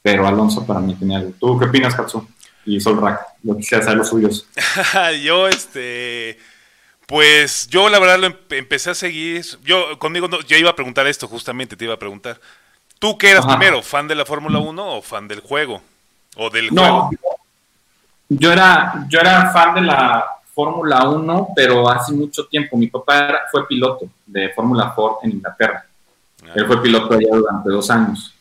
[0.03, 1.33] Pero Alonso para mí tenía algo.
[1.39, 2.27] ¿Tú qué opinas, Katsu?
[2.65, 4.47] Y Solrak, lo quisiera saber los suyos.
[5.23, 6.39] yo, este.
[7.07, 9.45] Pues yo la verdad lo empecé a seguir.
[9.63, 12.41] Yo conmigo no, yo iba a preguntar esto justamente, te iba a preguntar.
[12.99, 15.83] ¿Tú qué eras primero, fan de la Fórmula 1 o fan del juego?
[16.37, 17.11] ¿O del no, juego?
[18.29, 22.77] Yo era, yo era fan de la Fórmula 1, pero hace mucho tiempo.
[22.77, 25.85] Mi papá fue piloto de Fórmula Ford en Inglaterra.
[26.55, 28.35] Él fue piloto allá durante dos años,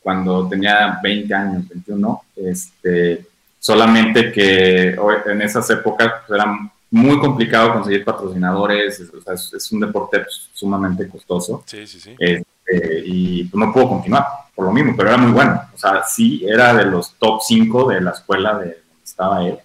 [0.00, 2.22] cuando tenía 20 años, 21.
[2.36, 3.26] Este,
[3.58, 10.48] solamente que en esas épocas pues, era muy complicado conseguir patrocinadores, es, un deporte pues,
[10.52, 11.62] sumamente costoso.
[11.66, 12.16] Sí, sí, sí.
[12.18, 15.60] Este, y pues, no puedo continuar por lo mismo, pero era muy bueno.
[15.74, 19.58] O sea, sí, era de los top 5 de la escuela de donde estaba él.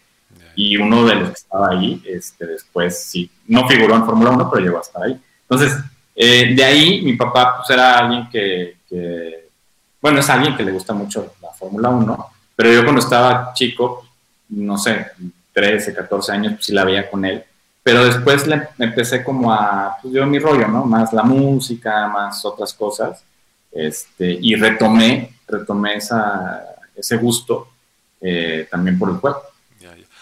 [0.56, 4.52] Y uno de los que estaba ahí, este, después sí, no figuró en Fórmula 1,
[4.52, 5.20] pero llegó hasta ahí.
[5.50, 5.80] Entonces,
[6.16, 8.78] eh, de ahí mi papá pues era alguien que,
[10.02, 14.08] bueno, es alguien que le gusta mucho la Fórmula 1, pero yo cuando estaba chico,
[14.50, 15.08] no sé,
[15.54, 17.44] 13, 14 años, pues sí la veía con él,
[17.82, 20.86] pero después le empecé como a, pues yo mi rollo, ¿no?
[20.86, 23.24] Más la música, más otras cosas,
[23.72, 26.64] este, y retomé, retomé esa,
[26.96, 27.68] ese gusto
[28.22, 29.42] eh, también por el juego.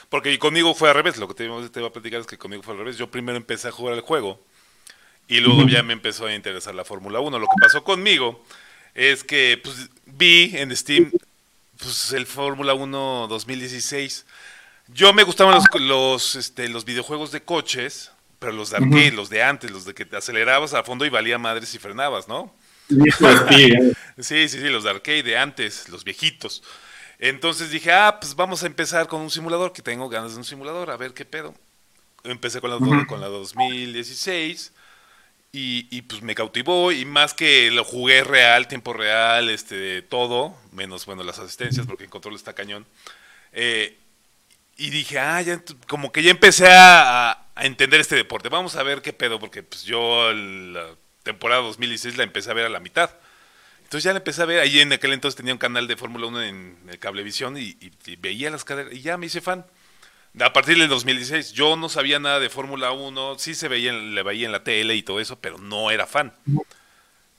[0.10, 2.62] Porque conmigo fue al revés, lo que te, te iba a platicar es que conmigo
[2.62, 4.42] fue al revés, yo primero empecé a jugar el juego,
[5.32, 7.40] y luego ya me empezó a interesar la Fórmula 1.
[7.40, 8.44] Lo que pasó conmigo
[8.94, 11.10] es que pues, vi en Steam
[11.80, 14.26] pues, el Fórmula 1 2016.
[14.90, 19.30] Yo me gustaban los, los, este, los videojuegos de coches, pero los de arcade, los
[19.30, 22.54] de antes, los de que te acelerabas a fondo y valía madres si frenabas, ¿no?
[22.90, 23.74] sí,
[24.20, 26.62] sí, sí, los de arcade de antes, los viejitos.
[27.20, 30.44] Entonces dije, ah, pues vamos a empezar con un simulador, que tengo ganas de un
[30.44, 31.56] simulador, a ver qué pedo.
[32.26, 34.74] Empecé con la, con la 2016
[35.54, 41.06] y, pues me cautivó y más que lo jugué real, tiempo real, este, todo, menos,
[41.06, 42.86] bueno, las asistencias porque en control está cañón.
[43.52, 43.98] Eh,
[44.78, 48.50] y dije, ah, ya, como que ya empecé a, entender este deporte.
[48.50, 52.66] Vamos a ver qué pedo, porque pues yo la temporada 2016 la empecé a ver
[52.66, 53.12] a la mitad.
[53.84, 56.28] Entonces ya la empecé a ver, ahí en aquel entonces tenía un canal de Fórmula
[56.28, 59.66] 1 en Cablevisión y, y, veía las carreras y ya me hice fan.
[60.40, 64.24] A partir del 2016, yo no sabía nada de Fórmula 1, sí se veía, le
[64.24, 66.34] veía en la tele y todo eso, pero no era fan.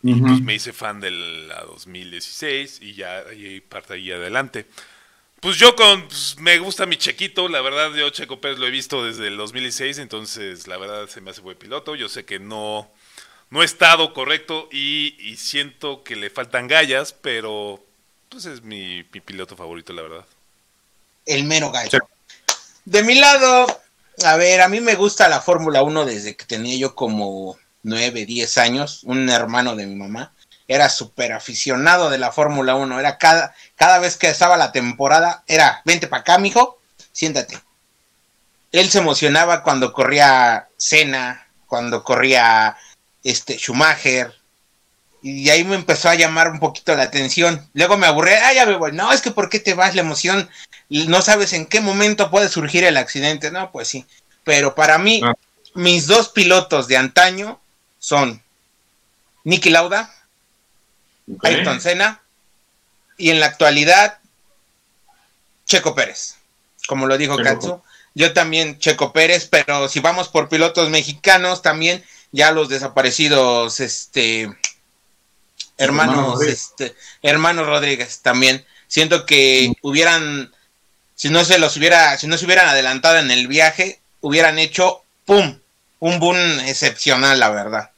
[0.02, 4.66] Y pues me hice fan de la 2016 y ya y parte ahí adelante.
[5.40, 8.70] Pues yo con, pues, me gusta mi Chequito, la verdad yo Checo Pérez lo he
[8.70, 12.38] visto desde el 2016, entonces la verdad se me hace buen piloto, yo sé que
[12.38, 12.88] no,
[13.50, 17.84] no he estado correcto y, siento que le faltan gallas, pero
[18.28, 20.26] pues es mi, piloto favorito, la verdad.
[21.26, 21.98] El mero gallo.
[22.84, 23.66] De mi lado,
[24.24, 28.26] a ver, a mí me gusta la Fórmula 1 desde que tenía yo como 9,
[28.26, 30.32] 10 años, un hermano de mi mamá
[30.68, 32.98] era súper aficionado de la Fórmula 1.
[32.98, 36.78] Era cada, cada vez que estaba la temporada, era, vente para acá, mijo,
[37.12, 37.58] siéntate.
[38.70, 42.76] Él se emocionaba cuando corría Senna, cuando corría
[43.22, 44.34] este Schumacher.
[45.22, 47.68] Y ahí me empezó a llamar un poquito la atención.
[47.74, 48.92] Luego me aburré, ah, ya me voy.
[48.92, 49.94] No, es que ¿por qué te vas?
[49.94, 50.48] La emoción,
[51.06, 53.50] no sabes en qué momento puede surgir el accidente.
[53.50, 54.06] No, pues sí.
[54.44, 55.34] Pero para mí, ah.
[55.74, 57.60] mis dos pilotos de antaño
[57.98, 58.42] son
[59.44, 60.12] Nicky Lauda
[61.42, 62.20] Ayrton Senna
[63.16, 64.18] y en la actualidad
[65.66, 66.36] Checo Pérez,
[66.86, 67.82] como lo dijo Katsu.
[68.14, 74.50] Yo también Checo Pérez, pero si vamos por pilotos mexicanos también ya los desaparecidos este
[75.78, 80.52] hermanos este hermanos Rodríguez también siento que hubieran
[81.22, 85.02] si no se los hubiera si no se hubieran adelantado en el viaje hubieran hecho
[85.24, 85.56] pum
[86.00, 87.92] un boom excepcional la verdad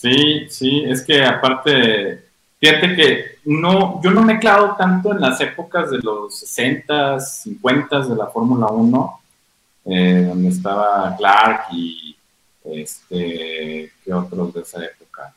[0.00, 2.24] Sí, sí, es que aparte,
[2.60, 7.18] fíjate que no, yo no me he clavado tanto en las épocas de los 60,
[7.18, 9.20] 50 de la Fórmula 1,
[9.86, 12.16] eh, donde estaba Clark y
[12.62, 15.34] este, ¿qué otros de esa época?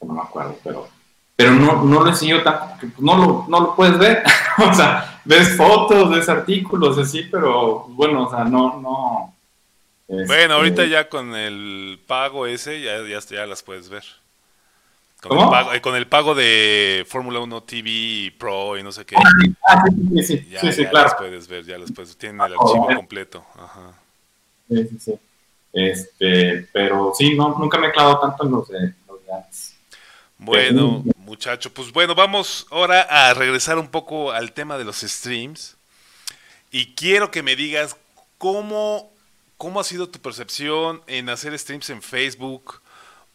[0.00, 0.88] No me acuerdo, pero,
[1.36, 4.22] pero no, no lo he seguido tanto porque no, lo, no lo puedes ver.
[4.58, 9.32] o sea, ves fotos, ves artículos así, pero bueno, o sea, no, no,
[10.08, 14.04] bueno, ahorita ya con el pago ese ya, ya, las puedes ver.
[15.22, 15.44] Con ¿Cómo?
[15.44, 19.16] El pago, eh, con el pago de Fórmula 1 TV Pro y no sé qué.
[19.16, 22.88] Ah, sí, sí, ya, sí, ya las puedes ver, ya las puedes, tienen el archivo
[22.94, 23.44] completo.
[23.54, 23.92] Ajá.
[24.68, 25.14] Sí, sí, sí.
[25.72, 29.71] Este, pero sí, no, nunca me he clavado tanto en los de, los de antes.
[30.44, 35.76] Bueno, muchacho, pues bueno, vamos ahora a regresar un poco al tema de los streams.
[36.70, 37.96] Y quiero que me digas
[38.38, 39.12] cómo
[39.62, 42.80] ¿Cómo ha sido tu percepción en hacer streams en Facebook?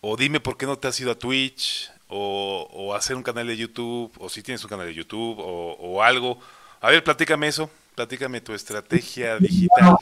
[0.01, 3.55] O dime por qué no te has ido a Twitch, o, hacer un canal de
[3.55, 6.37] YouTube, o si tienes un canal de YouTube, o, algo.
[6.81, 9.95] A ver, platícame eso, platícame tu estrategia digital.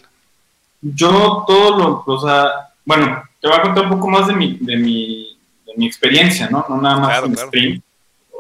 [0.81, 4.57] Yo todo lo, o sea, bueno, te voy a contar un poco más de mi,
[4.61, 5.34] de mi,
[5.77, 6.65] mi experiencia, ¿no?
[6.67, 7.81] No nada más en stream,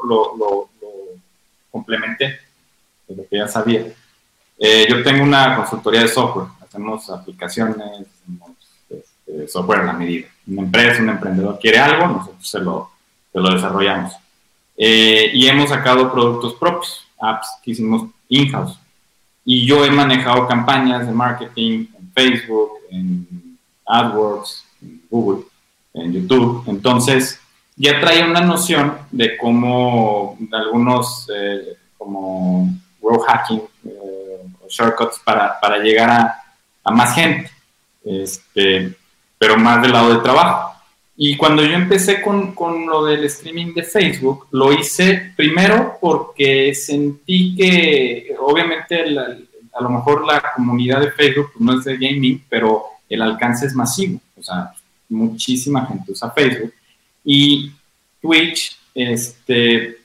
[0.07, 0.69] lo, lo,
[1.71, 2.39] complementé
[3.07, 3.85] de lo que ya sabía.
[4.57, 8.51] Eh, yo tengo una consultoría de software hacemos aplicaciones, hacemos
[8.89, 10.27] este, software a la medida.
[10.47, 12.91] Una empresa, un emprendedor quiere algo, nosotros se lo,
[13.31, 14.13] se lo desarrollamos.
[14.77, 18.77] Eh, y hemos sacado productos propios, apps que hicimos in-house.
[19.45, 25.45] Y yo he manejado campañas de marketing en Facebook, en AdWords, en Google,
[25.95, 26.63] en YouTube.
[26.67, 27.39] Entonces,
[27.75, 32.69] ya trae una noción de cómo algunos, eh, como
[33.01, 36.43] growth hacking, eh, shortcuts para, para llegar a,
[36.83, 37.49] a más gente,
[38.03, 38.93] este,
[39.37, 40.73] pero más del lado de trabajo.
[41.17, 46.75] Y cuando yo empecé con, con, lo del streaming de Facebook, lo hice primero porque
[46.75, 52.83] sentí que, obviamente, a lo mejor la comunidad de Facebook no es de gaming, pero
[53.09, 54.19] el alcance es masivo.
[54.37, 54.73] O sea,
[55.09, 56.73] muchísima gente usa Facebook.
[57.23, 57.71] Y
[58.21, 59.97] Twitch, este,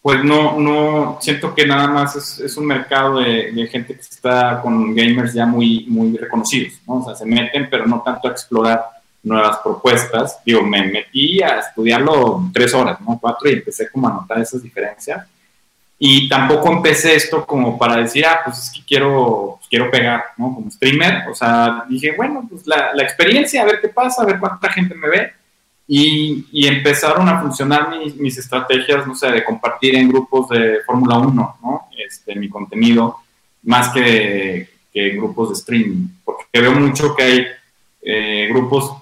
[0.00, 4.94] pues no, no, siento que nada más es, un mercado de, gente que está con
[4.94, 6.94] gamers ya muy, muy reconocidos, ¿no?
[6.94, 8.84] O sea, se meten, pero no tanto a explorar
[9.22, 10.38] nuevas propuestas.
[10.44, 13.18] Digo, me metí a estudiarlo tres horas, ¿no?
[13.20, 15.26] Cuatro y empecé como a notar esas diferencias.
[15.98, 20.54] Y tampoco empecé esto como para decir, ah, pues es que quiero, quiero pegar, ¿no?
[20.54, 21.28] Como streamer.
[21.28, 24.94] O sea, dije, bueno, pues la, experiencia, a ver qué pasa, a ver cuánta gente
[24.94, 25.32] me ve
[25.88, 31.58] y, empezaron a funcionar mis, estrategias, no sé, de compartir en grupos de Fórmula 1,
[31.62, 31.88] ¿no?
[32.06, 33.16] Este, mi contenido,
[33.64, 37.46] más que, que grupos de streaming, porque veo mucho que hay
[38.02, 38.92] eh, grupos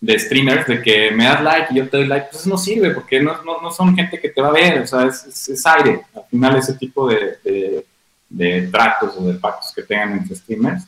[0.00, 2.90] de streamers de que me das like y yo te doy like, pues no sirve
[2.90, 6.02] porque no, no, son gente que te va a ver, o sea, es, es, aire.
[6.14, 7.84] Al final ese tipo de,
[8.28, 10.84] de, tratos o de pactos que tengan entre streamers,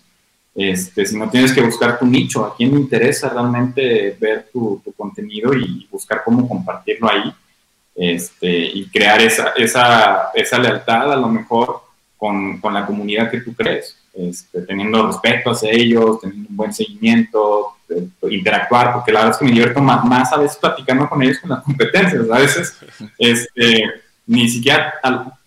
[0.55, 4.81] este, si no tienes que buscar tu nicho, a quién le interesa realmente ver tu,
[4.85, 7.35] tu contenido y buscar cómo compartirlo ahí
[7.95, 11.83] este, y crear esa, esa, esa lealtad a lo mejor
[12.17, 16.73] con, con la comunidad que tú crees, este, teniendo respeto hacia ellos, teniendo un buen
[16.73, 17.77] seguimiento,
[18.31, 21.39] interactuar, porque la verdad es que me divierto más, más, a veces platicando con ellos
[21.39, 22.79] con las competencias, a veces
[23.19, 23.85] este,
[24.27, 24.95] ni siquiera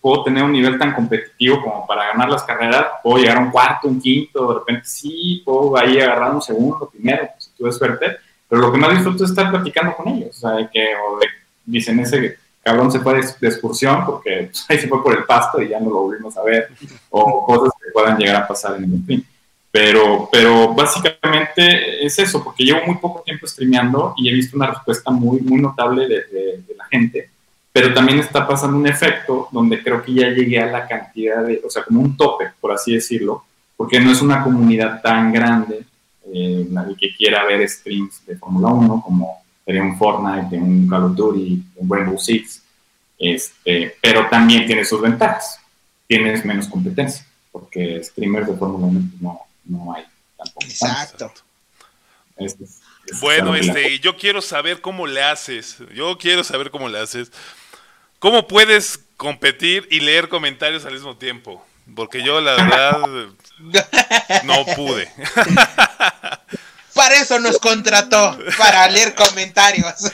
[0.01, 3.51] puedo tener un nivel tan competitivo como para ganar las carreras, puedo llegar a un
[3.51, 7.72] cuarto, un quinto, de repente sí, puedo ahí agarrar un segundo, primero, pues, si tuve
[7.72, 11.20] suerte, pero lo que más disfruto es estar platicando con ellos, o sea, que, o
[11.20, 11.28] de
[11.66, 15.70] dicen ese cabrón se fue de, excursión porque ahí se fue por el pasto y
[15.70, 16.70] ya no lo volvimos a ver,
[17.11, 19.24] o cosas que puedan llegar a pasar en el stream.
[19.72, 24.68] Pero, pero básicamente es eso, porque llevo muy poco tiempo streameando y he visto una
[24.68, 27.30] respuesta muy, muy notable de, de, la gente,
[27.74, 31.61] pero también está pasando un efecto donde creo que ya llegué a la cantidad de,
[31.63, 33.43] o sea, como un tope, por así decirlo,
[33.76, 35.84] porque no es una comunidad tan grande,
[36.34, 41.16] eh, que quiera ver streams de Fórmula 1 como sería un Fortnite, un Call of
[41.16, 42.61] Duty, un Rainbow Six,
[43.18, 45.59] este, pero también tiene sus ventajas.
[46.07, 50.03] Tienes menos competencia, porque streamers de Fórmula 1 pues, no, no hay
[50.38, 50.66] tampoco.
[50.68, 51.34] Exacto.
[53.22, 55.78] bueno, este, yo quiero saber cómo le haces.
[55.93, 57.32] Yo quiero saber cómo le haces.
[58.20, 61.66] ¿Cómo puedes competir y leer comentarios al mismo tiempo?
[61.95, 63.01] Porque yo la verdad
[64.43, 65.09] no pude.
[67.36, 70.13] Eso nos contrató, para leer comentarios.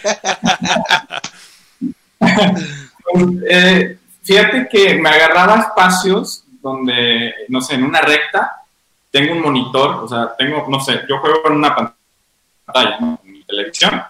[3.49, 8.63] Eh, fíjate que me agarraba espacios donde, no sé, en una recta,
[9.11, 13.43] tengo un monitor, o sea, tengo, no sé, yo juego en una pantalla, en mi
[13.43, 14.01] televisión,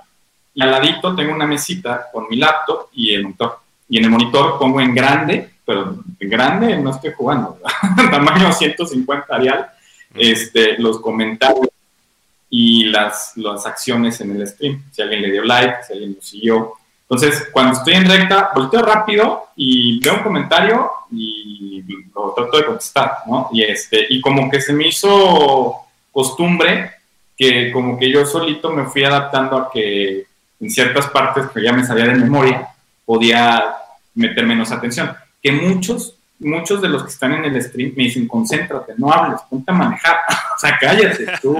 [0.53, 3.59] y al ladito tengo una mesita con mi laptop y el monitor.
[3.89, 7.59] Y en el monitor pongo en grande, pero en grande no estoy jugando,
[8.11, 9.67] tamaño 150 arial,
[10.13, 11.71] este, los comentarios
[12.53, 14.83] y las, las acciones en el stream.
[14.91, 16.73] Si alguien le dio like, si alguien lo siguió.
[17.09, 21.83] Entonces, cuando estoy en recta, volteo rápido y veo un comentario y
[22.13, 23.49] lo trato de contestar, ¿no?
[23.51, 25.77] Y, este, y como que se me hizo
[26.11, 26.91] costumbre
[27.37, 30.25] que como que yo solito me fui adaptando a que
[30.59, 32.67] en ciertas partes que ya me sabía de memoria,
[33.05, 33.75] podía
[34.13, 35.15] meter menos atención.
[35.41, 39.41] Que muchos muchos de los que están en el stream me dicen, concéntrate, no hables,
[39.49, 40.17] ponte a manejar,
[40.55, 41.57] o sea, cállate, tú,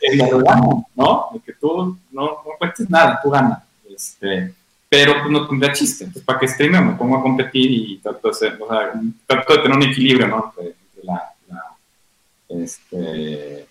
[0.00, 0.18] el
[0.96, 1.28] ¿no?
[1.32, 3.62] De que tú no, no cuentes nada, tú ganas.
[3.88, 4.52] Este,
[4.88, 6.04] pero pues, no tendría chiste.
[6.04, 6.80] Entonces, ¿para qué streame?
[6.80, 8.92] Me pongo a competir y trato de, ser, o sea,
[9.26, 10.52] trato de tener un equilibrio, ¿no?
[10.58, 11.32] Entre, la,
[12.48, 13.66] este, de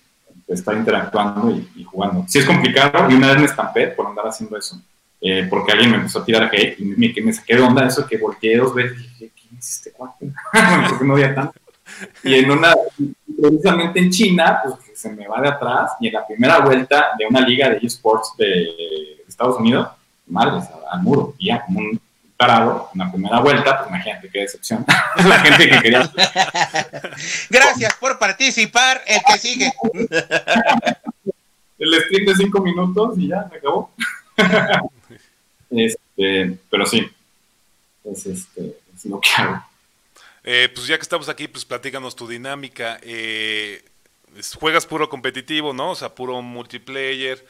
[0.50, 2.26] estar interactuando y, jugando.
[2.28, 4.82] Sí es complicado y una vez me estampé por andar haciendo eso.
[5.22, 7.86] Eh, porque alguien me empezó a tirar hate y me, que me saqué de onda
[7.86, 10.32] eso que volteé dos veces y dije, este cuate?
[10.90, 11.60] Porque no había tanto.
[12.24, 12.74] Y en una,
[13.40, 17.26] precisamente en China, pues se me va de atrás y en la primera vuelta de
[17.26, 19.90] una liga de esports de Estados Unidos,
[20.28, 22.00] madre, al muro, y ya como un
[22.38, 24.86] parado en la primera vuelta, pues imagínate qué decepción.
[25.28, 26.12] la gente que quería.
[27.50, 29.72] Gracias por participar, el que sigue.
[31.80, 33.92] el stream de cinco minutos y ya, me acabó.
[35.70, 37.10] este, pero sí,
[38.06, 38.78] es este,
[40.44, 43.00] eh, pues ya que estamos aquí, pues platícanos tu dinámica.
[43.04, 43.84] Eh,
[44.60, 45.92] juegas puro competitivo, ¿no?
[45.92, 47.46] O sea, puro multiplayer.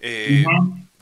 [0.00, 0.44] Eh,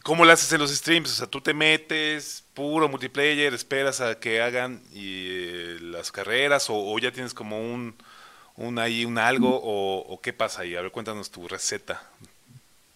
[0.03, 1.11] ¿Cómo lo haces en los streams?
[1.11, 7.11] O sea, tú te metes, puro multiplayer, esperas a que hagan las carreras o, ya
[7.11, 7.95] tienes como un,
[8.57, 10.77] un ahí, un algo o, qué pasa ahí?
[10.77, 12.03] A ver, cuéntanos tu receta.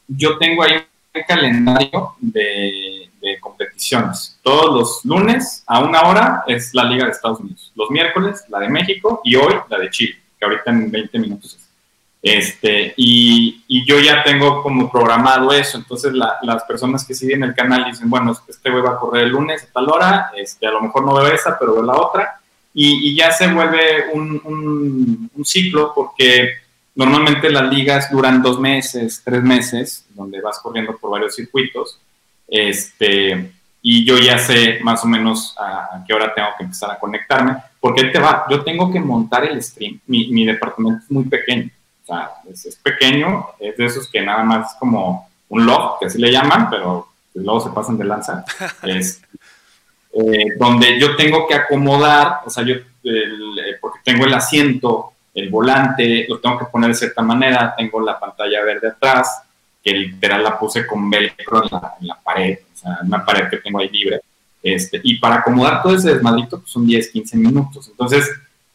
[0.06, 0.74] Yo tengo ahí
[1.14, 3.38] un calendario de de
[3.78, 4.38] competiciones.
[4.42, 7.72] Todos los lunes a una hora es la Liga de Estados Unidos.
[7.74, 11.54] Los miércoles la de México y hoy la de Chile, que ahorita en 20 minutos
[11.54, 11.68] es.
[12.20, 15.78] Este, y, y yo ya tengo como programado eso.
[15.78, 19.30] Entonces las personas que siguen el canal dicen, bueno, este güey va a correr el
[19.30, 22.40] lunes a tal hora, este, a lo mejor no veo esa, pero veo la otra.
[22.74, 26.54] Y, y ya se vuelve un, un, un ciclo porque
[26.94, 32.00] normalmente las ligas duran dos meses, tres meses, donde vas corriendo por varios circuitos
[32.48, 33.52] este,
[33.82, 37.56] y yo ya sé más o menos a, qué hora tengo que empezar a conectarme,
[37.80, 41.70] porque te va, yo tengo que montar el stream, mi, mi departamento es muy pequeño,
[42.02, 46.06] o sea, es, pequeño, es de esos que nada más es como un loft, que
[46.06, 48.44] así le llaman, pero luego se pasan de lanza,
[48.82, 49.22] es,
[50.12, 55.50] eh, donde yo tengo que acomodar, o sea, yo, eh, porque tengo el asiento, el
[55.50, 59.42] volante, lo tengo que poner de cierta manera, tengo la pantalla verde atrás,
[59.88, 63.56] que literal la puse con velcro en la, en pared, o sea, una pared que
[63.58, 64.20] tengo ahí libre.
[64.62, 67.88] Este, y para acomodar todo ese desmadrito, pues son 10, 15 minutos.
[67.88, 68.28] Entonces,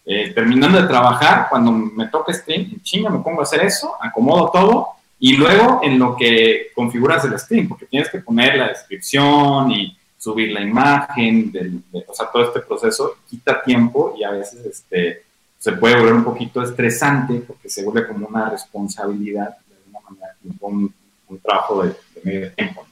[0.05, 3.95] eh, terminando de trabajar, cuando me toca stream, en chinga me pongo a hacer eso,
[4.01, 4.87] acomodo todo
[5.19, 9.95] y luego en lo que configuras el stream, porque tienes que poner la descripción y
[10.17, 15.23] subir la imagen, o sea, todo este proceso quita tiempo y a veces este,
[15.57, 20.35] se puede volver un poquito estresante porque se vuelve como una responsabilidad, de alguna manera,
[20.59, 20.93] un,
[21.33, 22.85] un trabajo de, medio tiempo.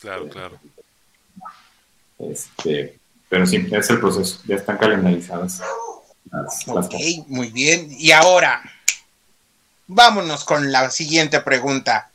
[0.00, 0.58] Claro, claro.
[2.18, 5.60] Este, pero sí, es el proceso, ya están calendarizadas.
[6.66, 6.94] ok,
[7.26, 7.88] muy bien.
[7.90, 8.62] Y ahora,
[9.86, 12.10] vámonos con la siguiente pregunta.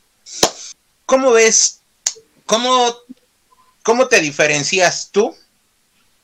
[1.05, 1.81] ¿Cómo ves,
[2.45, 2.95] cómo,
[3.83, 5.35] cómo te diferencias tú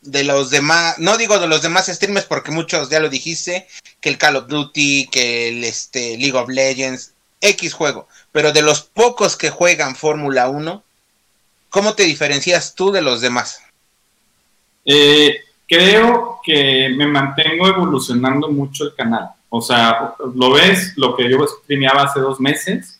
[0.01, 3.67] de los demás, no digo de los demás streamers porque muchos ya lo dijiste,
[3.99, 8.61] que el Call of Duty, que el este, League of Legends, X juego, pero de
[8.61, 10.83] los pocos que juegan Fórmula 1,
[11.69, 13.61] ¿cómo te diferencias tú de los demás?
[14.85, 19.29] Eh, creo que me mantengo evolucionando mucho el canal.
[19.49, 22.99] O sea, lo ves, lo que yo streameaba hace dos meses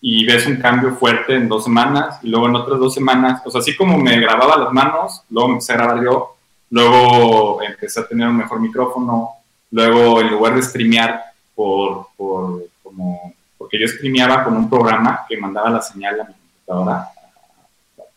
[0.00, 3.50] y ves un cambio fuerte en dos semanas y luego en otras dos semanas, o
[3.50, 6.36] sea, así como me grababa las manos, luego me empecé a grabar yo,
[6.70, 9.30] luego empecé a tener un mejor micrófono,
[9.70, 11.22] luego en lugar de streamear
[11.54, 13.32] por, por como,
[13.64, 17.08] porque yo streameaba con un programa que mandaba la señal a mi computadora,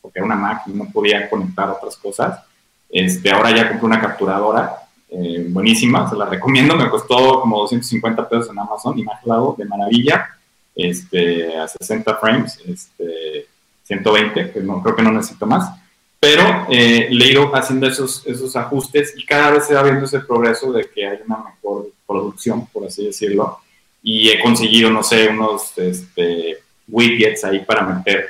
[0.02, 2.44] porque era una y no podía conectar otras cosas,
[2.90, 4.76] este, ahora ya compré una capturadora
[5.10, 9.22] eh, buenísima, se la recomiendo, me costó como 250 pesos en Amazon y me ha
[9.22, 10.38] quedado de maravilla,
[10.76, 13.48] este, a 60 frames, este,
[13.84, 15.72] 120, que no, creo que no necesito más,
[16.20, 20.04] pero eh, le he ido haciendo esos, esos ajustes y cada vez se va viendo
[20.04, 23.62] ese progreso de que hay una mejor producción, por así decirlo,
[24.10, 28.26] y he conseguido, no sé, unos este, widgets ahí para meter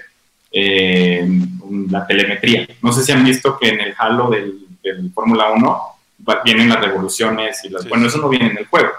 [0.51, 1.23] eh,
[1.91, 2.67] la telemetría.
[2.81, 5.81] No sé si han visto que en el Halo del, Fórmula 1
[6.43, 7.87] vienen las revoluciones y las...
[7.87, 8.89] Bueno, eso no viene en el juego.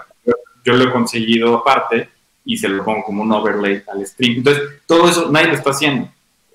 [0.63, 2.07] Yo, lo he conseguido aparte
[2.45, 4.37] y se lo pongo como un overlay al stream.
[4.37, 6.09] Entonces, todo eso nadie lo está haciendo.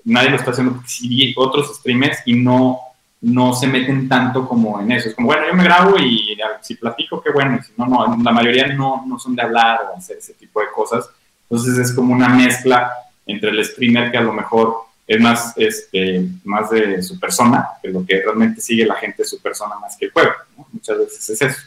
[0.05, 2.79] Nadie lo está haciendo porque si otros streamers y no,
[3.25, 5.09] no se meten tanto como en eso.
[5.09, 7.59] Es como, bueno, yo me grabo y si platico, qué bueno.
[7.63, 10.67] Si no, no, la mayoría no, no son de hablar o hacer ese tipo de
[10.73, 11.09] cosas.
[11.49, 12.93] Entonces es como una mezcla
[13.25, 14.75] entre el streamer que a lo mejor
[15.07, 19.29] es más, este, más de su persona, que lo que realmente sigue la gente es
[19.29, 20.31] su persona más que el juego.
[20.71, 21.61] Muchas veces es eso.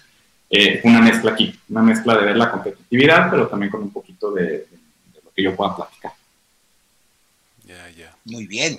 [0.51, 4.31] Eh, una mezcla aquí, una mezcla de ver la competitividad, pero también con un poquito
[4.31, 4.65] de,
[5.25, 6.13] lo que yo pueda platicar.
[7.65, 8.15] Ya, ya.
[8.25, 8.79] Muy bien.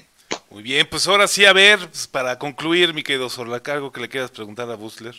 [0.49, 4.01] Muy bien, pues ahora sí, a ver, pues, para concluir, mi querido Sorlac, algo que
[4.01, 5.15] le quieras preguntar a Busler.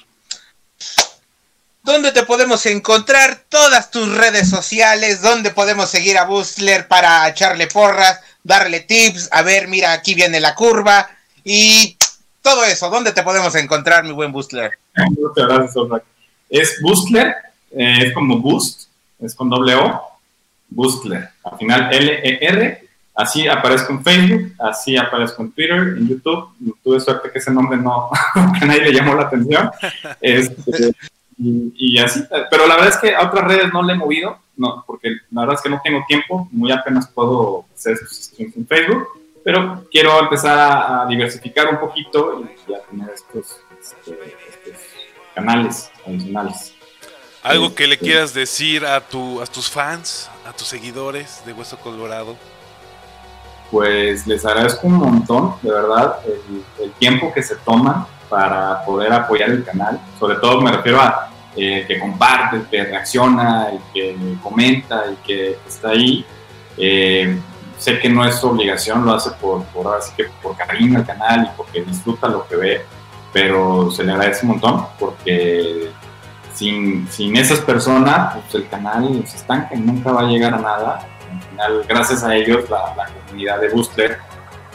[1.83, 3.45] ¿Dónde te podemos encontrar?
[3.49, 8.21] Todas tus redes sociales, ¿dónde podemos seguir a Busler para echarle porras?
[8.43, 11.09] darle tips, a ver, mira, aquí viene la curva
[11.45, 11.97] y
[12.43, 12.91] todo eso.
[12.91, 14.73] ¿Dónde te podemos encontrar, mi buen Boostler?
[14.97, 16.03] Muchas gracias,
[16.49, 17.35] Es Boostler,
[17.73, 18.89] eh, es como Boost,
[19.21, 20.19] es con doble O,
[20.69, 21.31] Boostler.
[21.45, 22.89] Al final L-E-R,
[23.21, 26.49] así aparezco en Facebook, así aparezco en Twitter, en YouTube.
[26.83, 28.11] Tuve suerte que ese nombre no,
[28.59, 29.71] que nadie le llamó la atención.
[30.21, 30.93] Este,
[31.43, 34.85] y, así, pero la verdad es que a otras redes no le he movido, no,
[34.87, 39.09] porque la verdad es que no tengo tiempo, muy apenas puedo hacer estos en Facebook,
[39.43, 44.13] pero quiero empezar a, diversificar un poquito y, a tener estos, este,
[44.51, 44.83] estos
[45.35, 46.75] canales adicionales.
[47.43, 51.55] ¿Algo que le este, quieras decir a, tu, a tus fans, a tus seguidores de
[51.55, 52.37] Hueso Colorado?
[53.71, 59.51] Pues les agradezco un montón, de verdad, el, tiempo que se toman para poder apoyar
[59.51, 60.01] el canal.
[60.19, 65.91] Sobre todo me refiero a eh, que comparte, que reacciona, que comenta y que está
[65.91, 66.25] ahí.
[66.77, 67.39] Eh,
[67.81, 71.07] sé que no es su obligación, lo hace por, por, así que por cariño al
[71.07, 72.85] canal y porque disfruta lo que ve,
[73.33, 75.91] pero se le agradece un montón porque
[76.55, 80.59] sin, sin esas personas pues el canal se estanca y nunca va a llegar a
[80.59, 81.09] nada.
[81.61, 84.19] Al final, gracias a ellos, la, la comunidad de Booster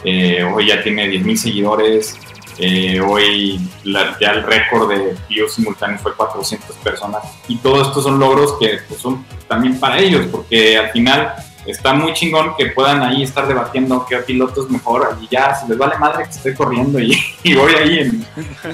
[0.04, 2.16] eh, hoy ya tiene 10.000 seguidores,
[2.58, 8.18] eh, hoy ya el récord de views simultáneos fue 400 personas y todos estos son
[8.18, 11.34] logros que pues, son también para ellos porque al final
[11.66, 15.68] está muy chingón que puedan ahí estar debatiendo qué piloto es mejor y ya si
[15.68, 17.10] les vale madre que esté corriendo y,
[17.54, 18.26] voy ahí en,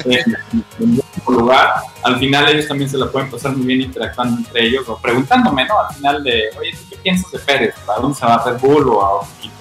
[0.04, 4.89] en, lugar al final ellos también se la pueden pasar muy bien interactuando entre ellos
[4.89, 7.75] o preguntándome no al final de oye qué piensas de Pérez?
[7.89, 9.55] ¿a dónde se va a Red Bull o a otro equipo?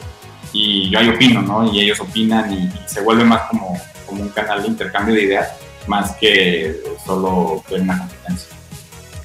[0.54, 4.30] y yo ahí opino no y ellos opinan y se vuelve más como como un
[4.30, 5.50] canal de intercambio de ideas
[5.88, 8.50] más que solo una competencia.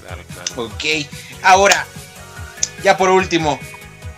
[0.01, 0.63] Claro, claro.
[0.63, 0.85] Ok,
[1.43, 1.87] ahora,
[2.83, 3.59] ya por último,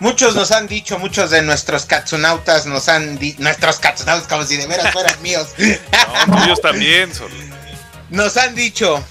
[0.01, 4.55] Muchos nos han dicho, muchos de nuestros katsunautas nos han dicho, nuestros katsunautas como si
[4.55, 5.49] de veras fueran míos.
[6.27, 7.29] No, ellos también son.
[8.09, 9.03] Nos han dicho,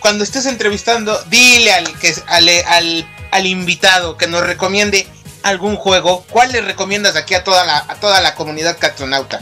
[0.00, 5.06] cuando estés entrevistando, dile al, que, al, al, invitado que nos recomiende
[5.42, 6.24] algún juego.
[6.30, 9.40] ¿Cuál le recomiendas aquí a toda la, a toda la comunidad katsunauta?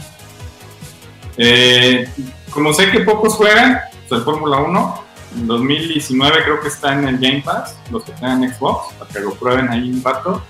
[1.37, 2.09] Eh,
[2.49, 5.05] como sé que pocos juegan, pues Fórmula 1,
[5.35, 9.19] en 2019 creo que está en el Game Pass, los que tengan Xbox, para que
[9.21, 10.43] lo prueben ahí un rato.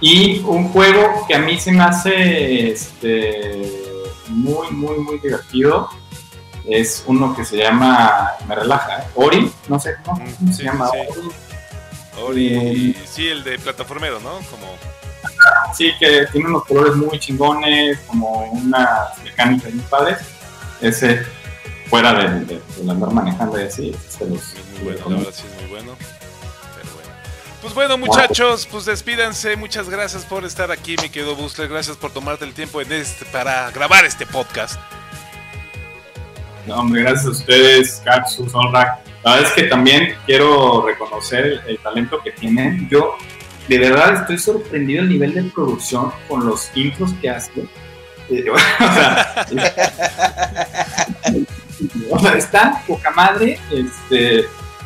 [0.00, 3.62] Y un juego que a mí se me hace este,
[4.28, 5.88] muy, muy, muy divertido
[6.68, 9.04] es uno que se llama, me relaja, ¿eh?
[9.14, 10.88] Ori, no sé cómo, Mm, se llama.
[10.90, 11.28] sí.
[12.20, 14.38] Ori, sí, el de plataformero, ¿no?
[14.50, 14.76] Como
[15.76, 20.18] Sí, que tiene unos colores muy chingones, como unas mecánicas muy padres.
[20.80, 21.24] Ese,
[21.88, 25.32] fuera del de, de andar manejando y así, se los es muy bueno, la verdad
[25.34, 25.96] sí es muy bueno.
[27.60, 29.56] Pues bueno, muchachos, pues despídanse.
[29.56, 31.68] Muchas gracias por estar aquí, mi querido Bustler.
[31.68, 34.78] Gracias por tomarte el tiempo en este para grabar este podcast.
[36.68, 38.98] No, hombre, gracias a ustedes, Katsu, Sonrak.
[39.24, 42.86] La verdad es que también quiero reconocer el, el, talento que tienen.
[42.90, 43.16] Yo,
[43.66, 47.70] de verdad, estoy sorprendido el nivel de producción con los intros que hacen.
[48.28, 49.46] Eh, o, sea,
[52.10, 53.58] o sea, está poca madre.
[53.70, 54.44] Este,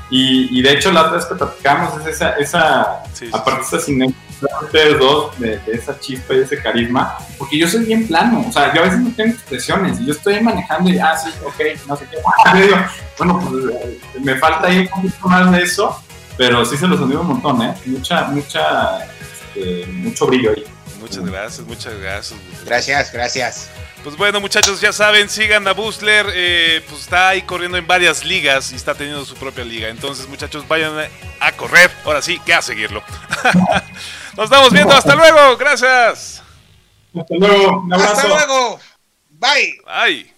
[0.09, 3.77] y, y, de hecho, la otra vez que platicamos es esa, esa sí, aparte, sí.
[3.77, 4.17] esa sinergia
[4.63, 8.53] ustedes dos, de, de, esa chispa y ese carisma, porque yo soy bien plano, o
[8.53, 11.61] sea, yo a veces no tengo expresiones, y yo estoy manejando y, ah, sí, ok,
[11.87, 12.19] no sé qué,
[13.19, 16.03] bueno, pues me falta ahí un poquito más de eso,
[16.37, 17.75] pero sí se los admiro un montón, ¿eh?
[17.87, 20.65] Mucha, mucha, este, mucho brillo ahí.
[21.01, 22.41] Muchas gracias, muchas gracias.
[22.65, 23.71] Gracias, gracias.
[24.03, 26.27] Pues bueno, muchachos, ya saben, sigan a Bustler.
[26.35, 29.89] Eh, pues está ahí corriendo en varias ligas y está teniendo su propia liga.
[29.89, 30.93] Entonces, muchachos, vayan
[31.39, 31.91] a correr.
[32.05, 33.03] Ahora sí, que a seguirlo.
[34.37, 34.95] Nos estamos viendo.
[34.95, 35.57] Hasta luego.
[35.57, 36.43] Gracias.
[37.19, 37.81] Hasta luego.
[37.81, 38.13] Un abrazo.
[38.13, 38.81] Hasta luego.
[39.31, 39.81] Bye.
[39.85, 40.32] Bye.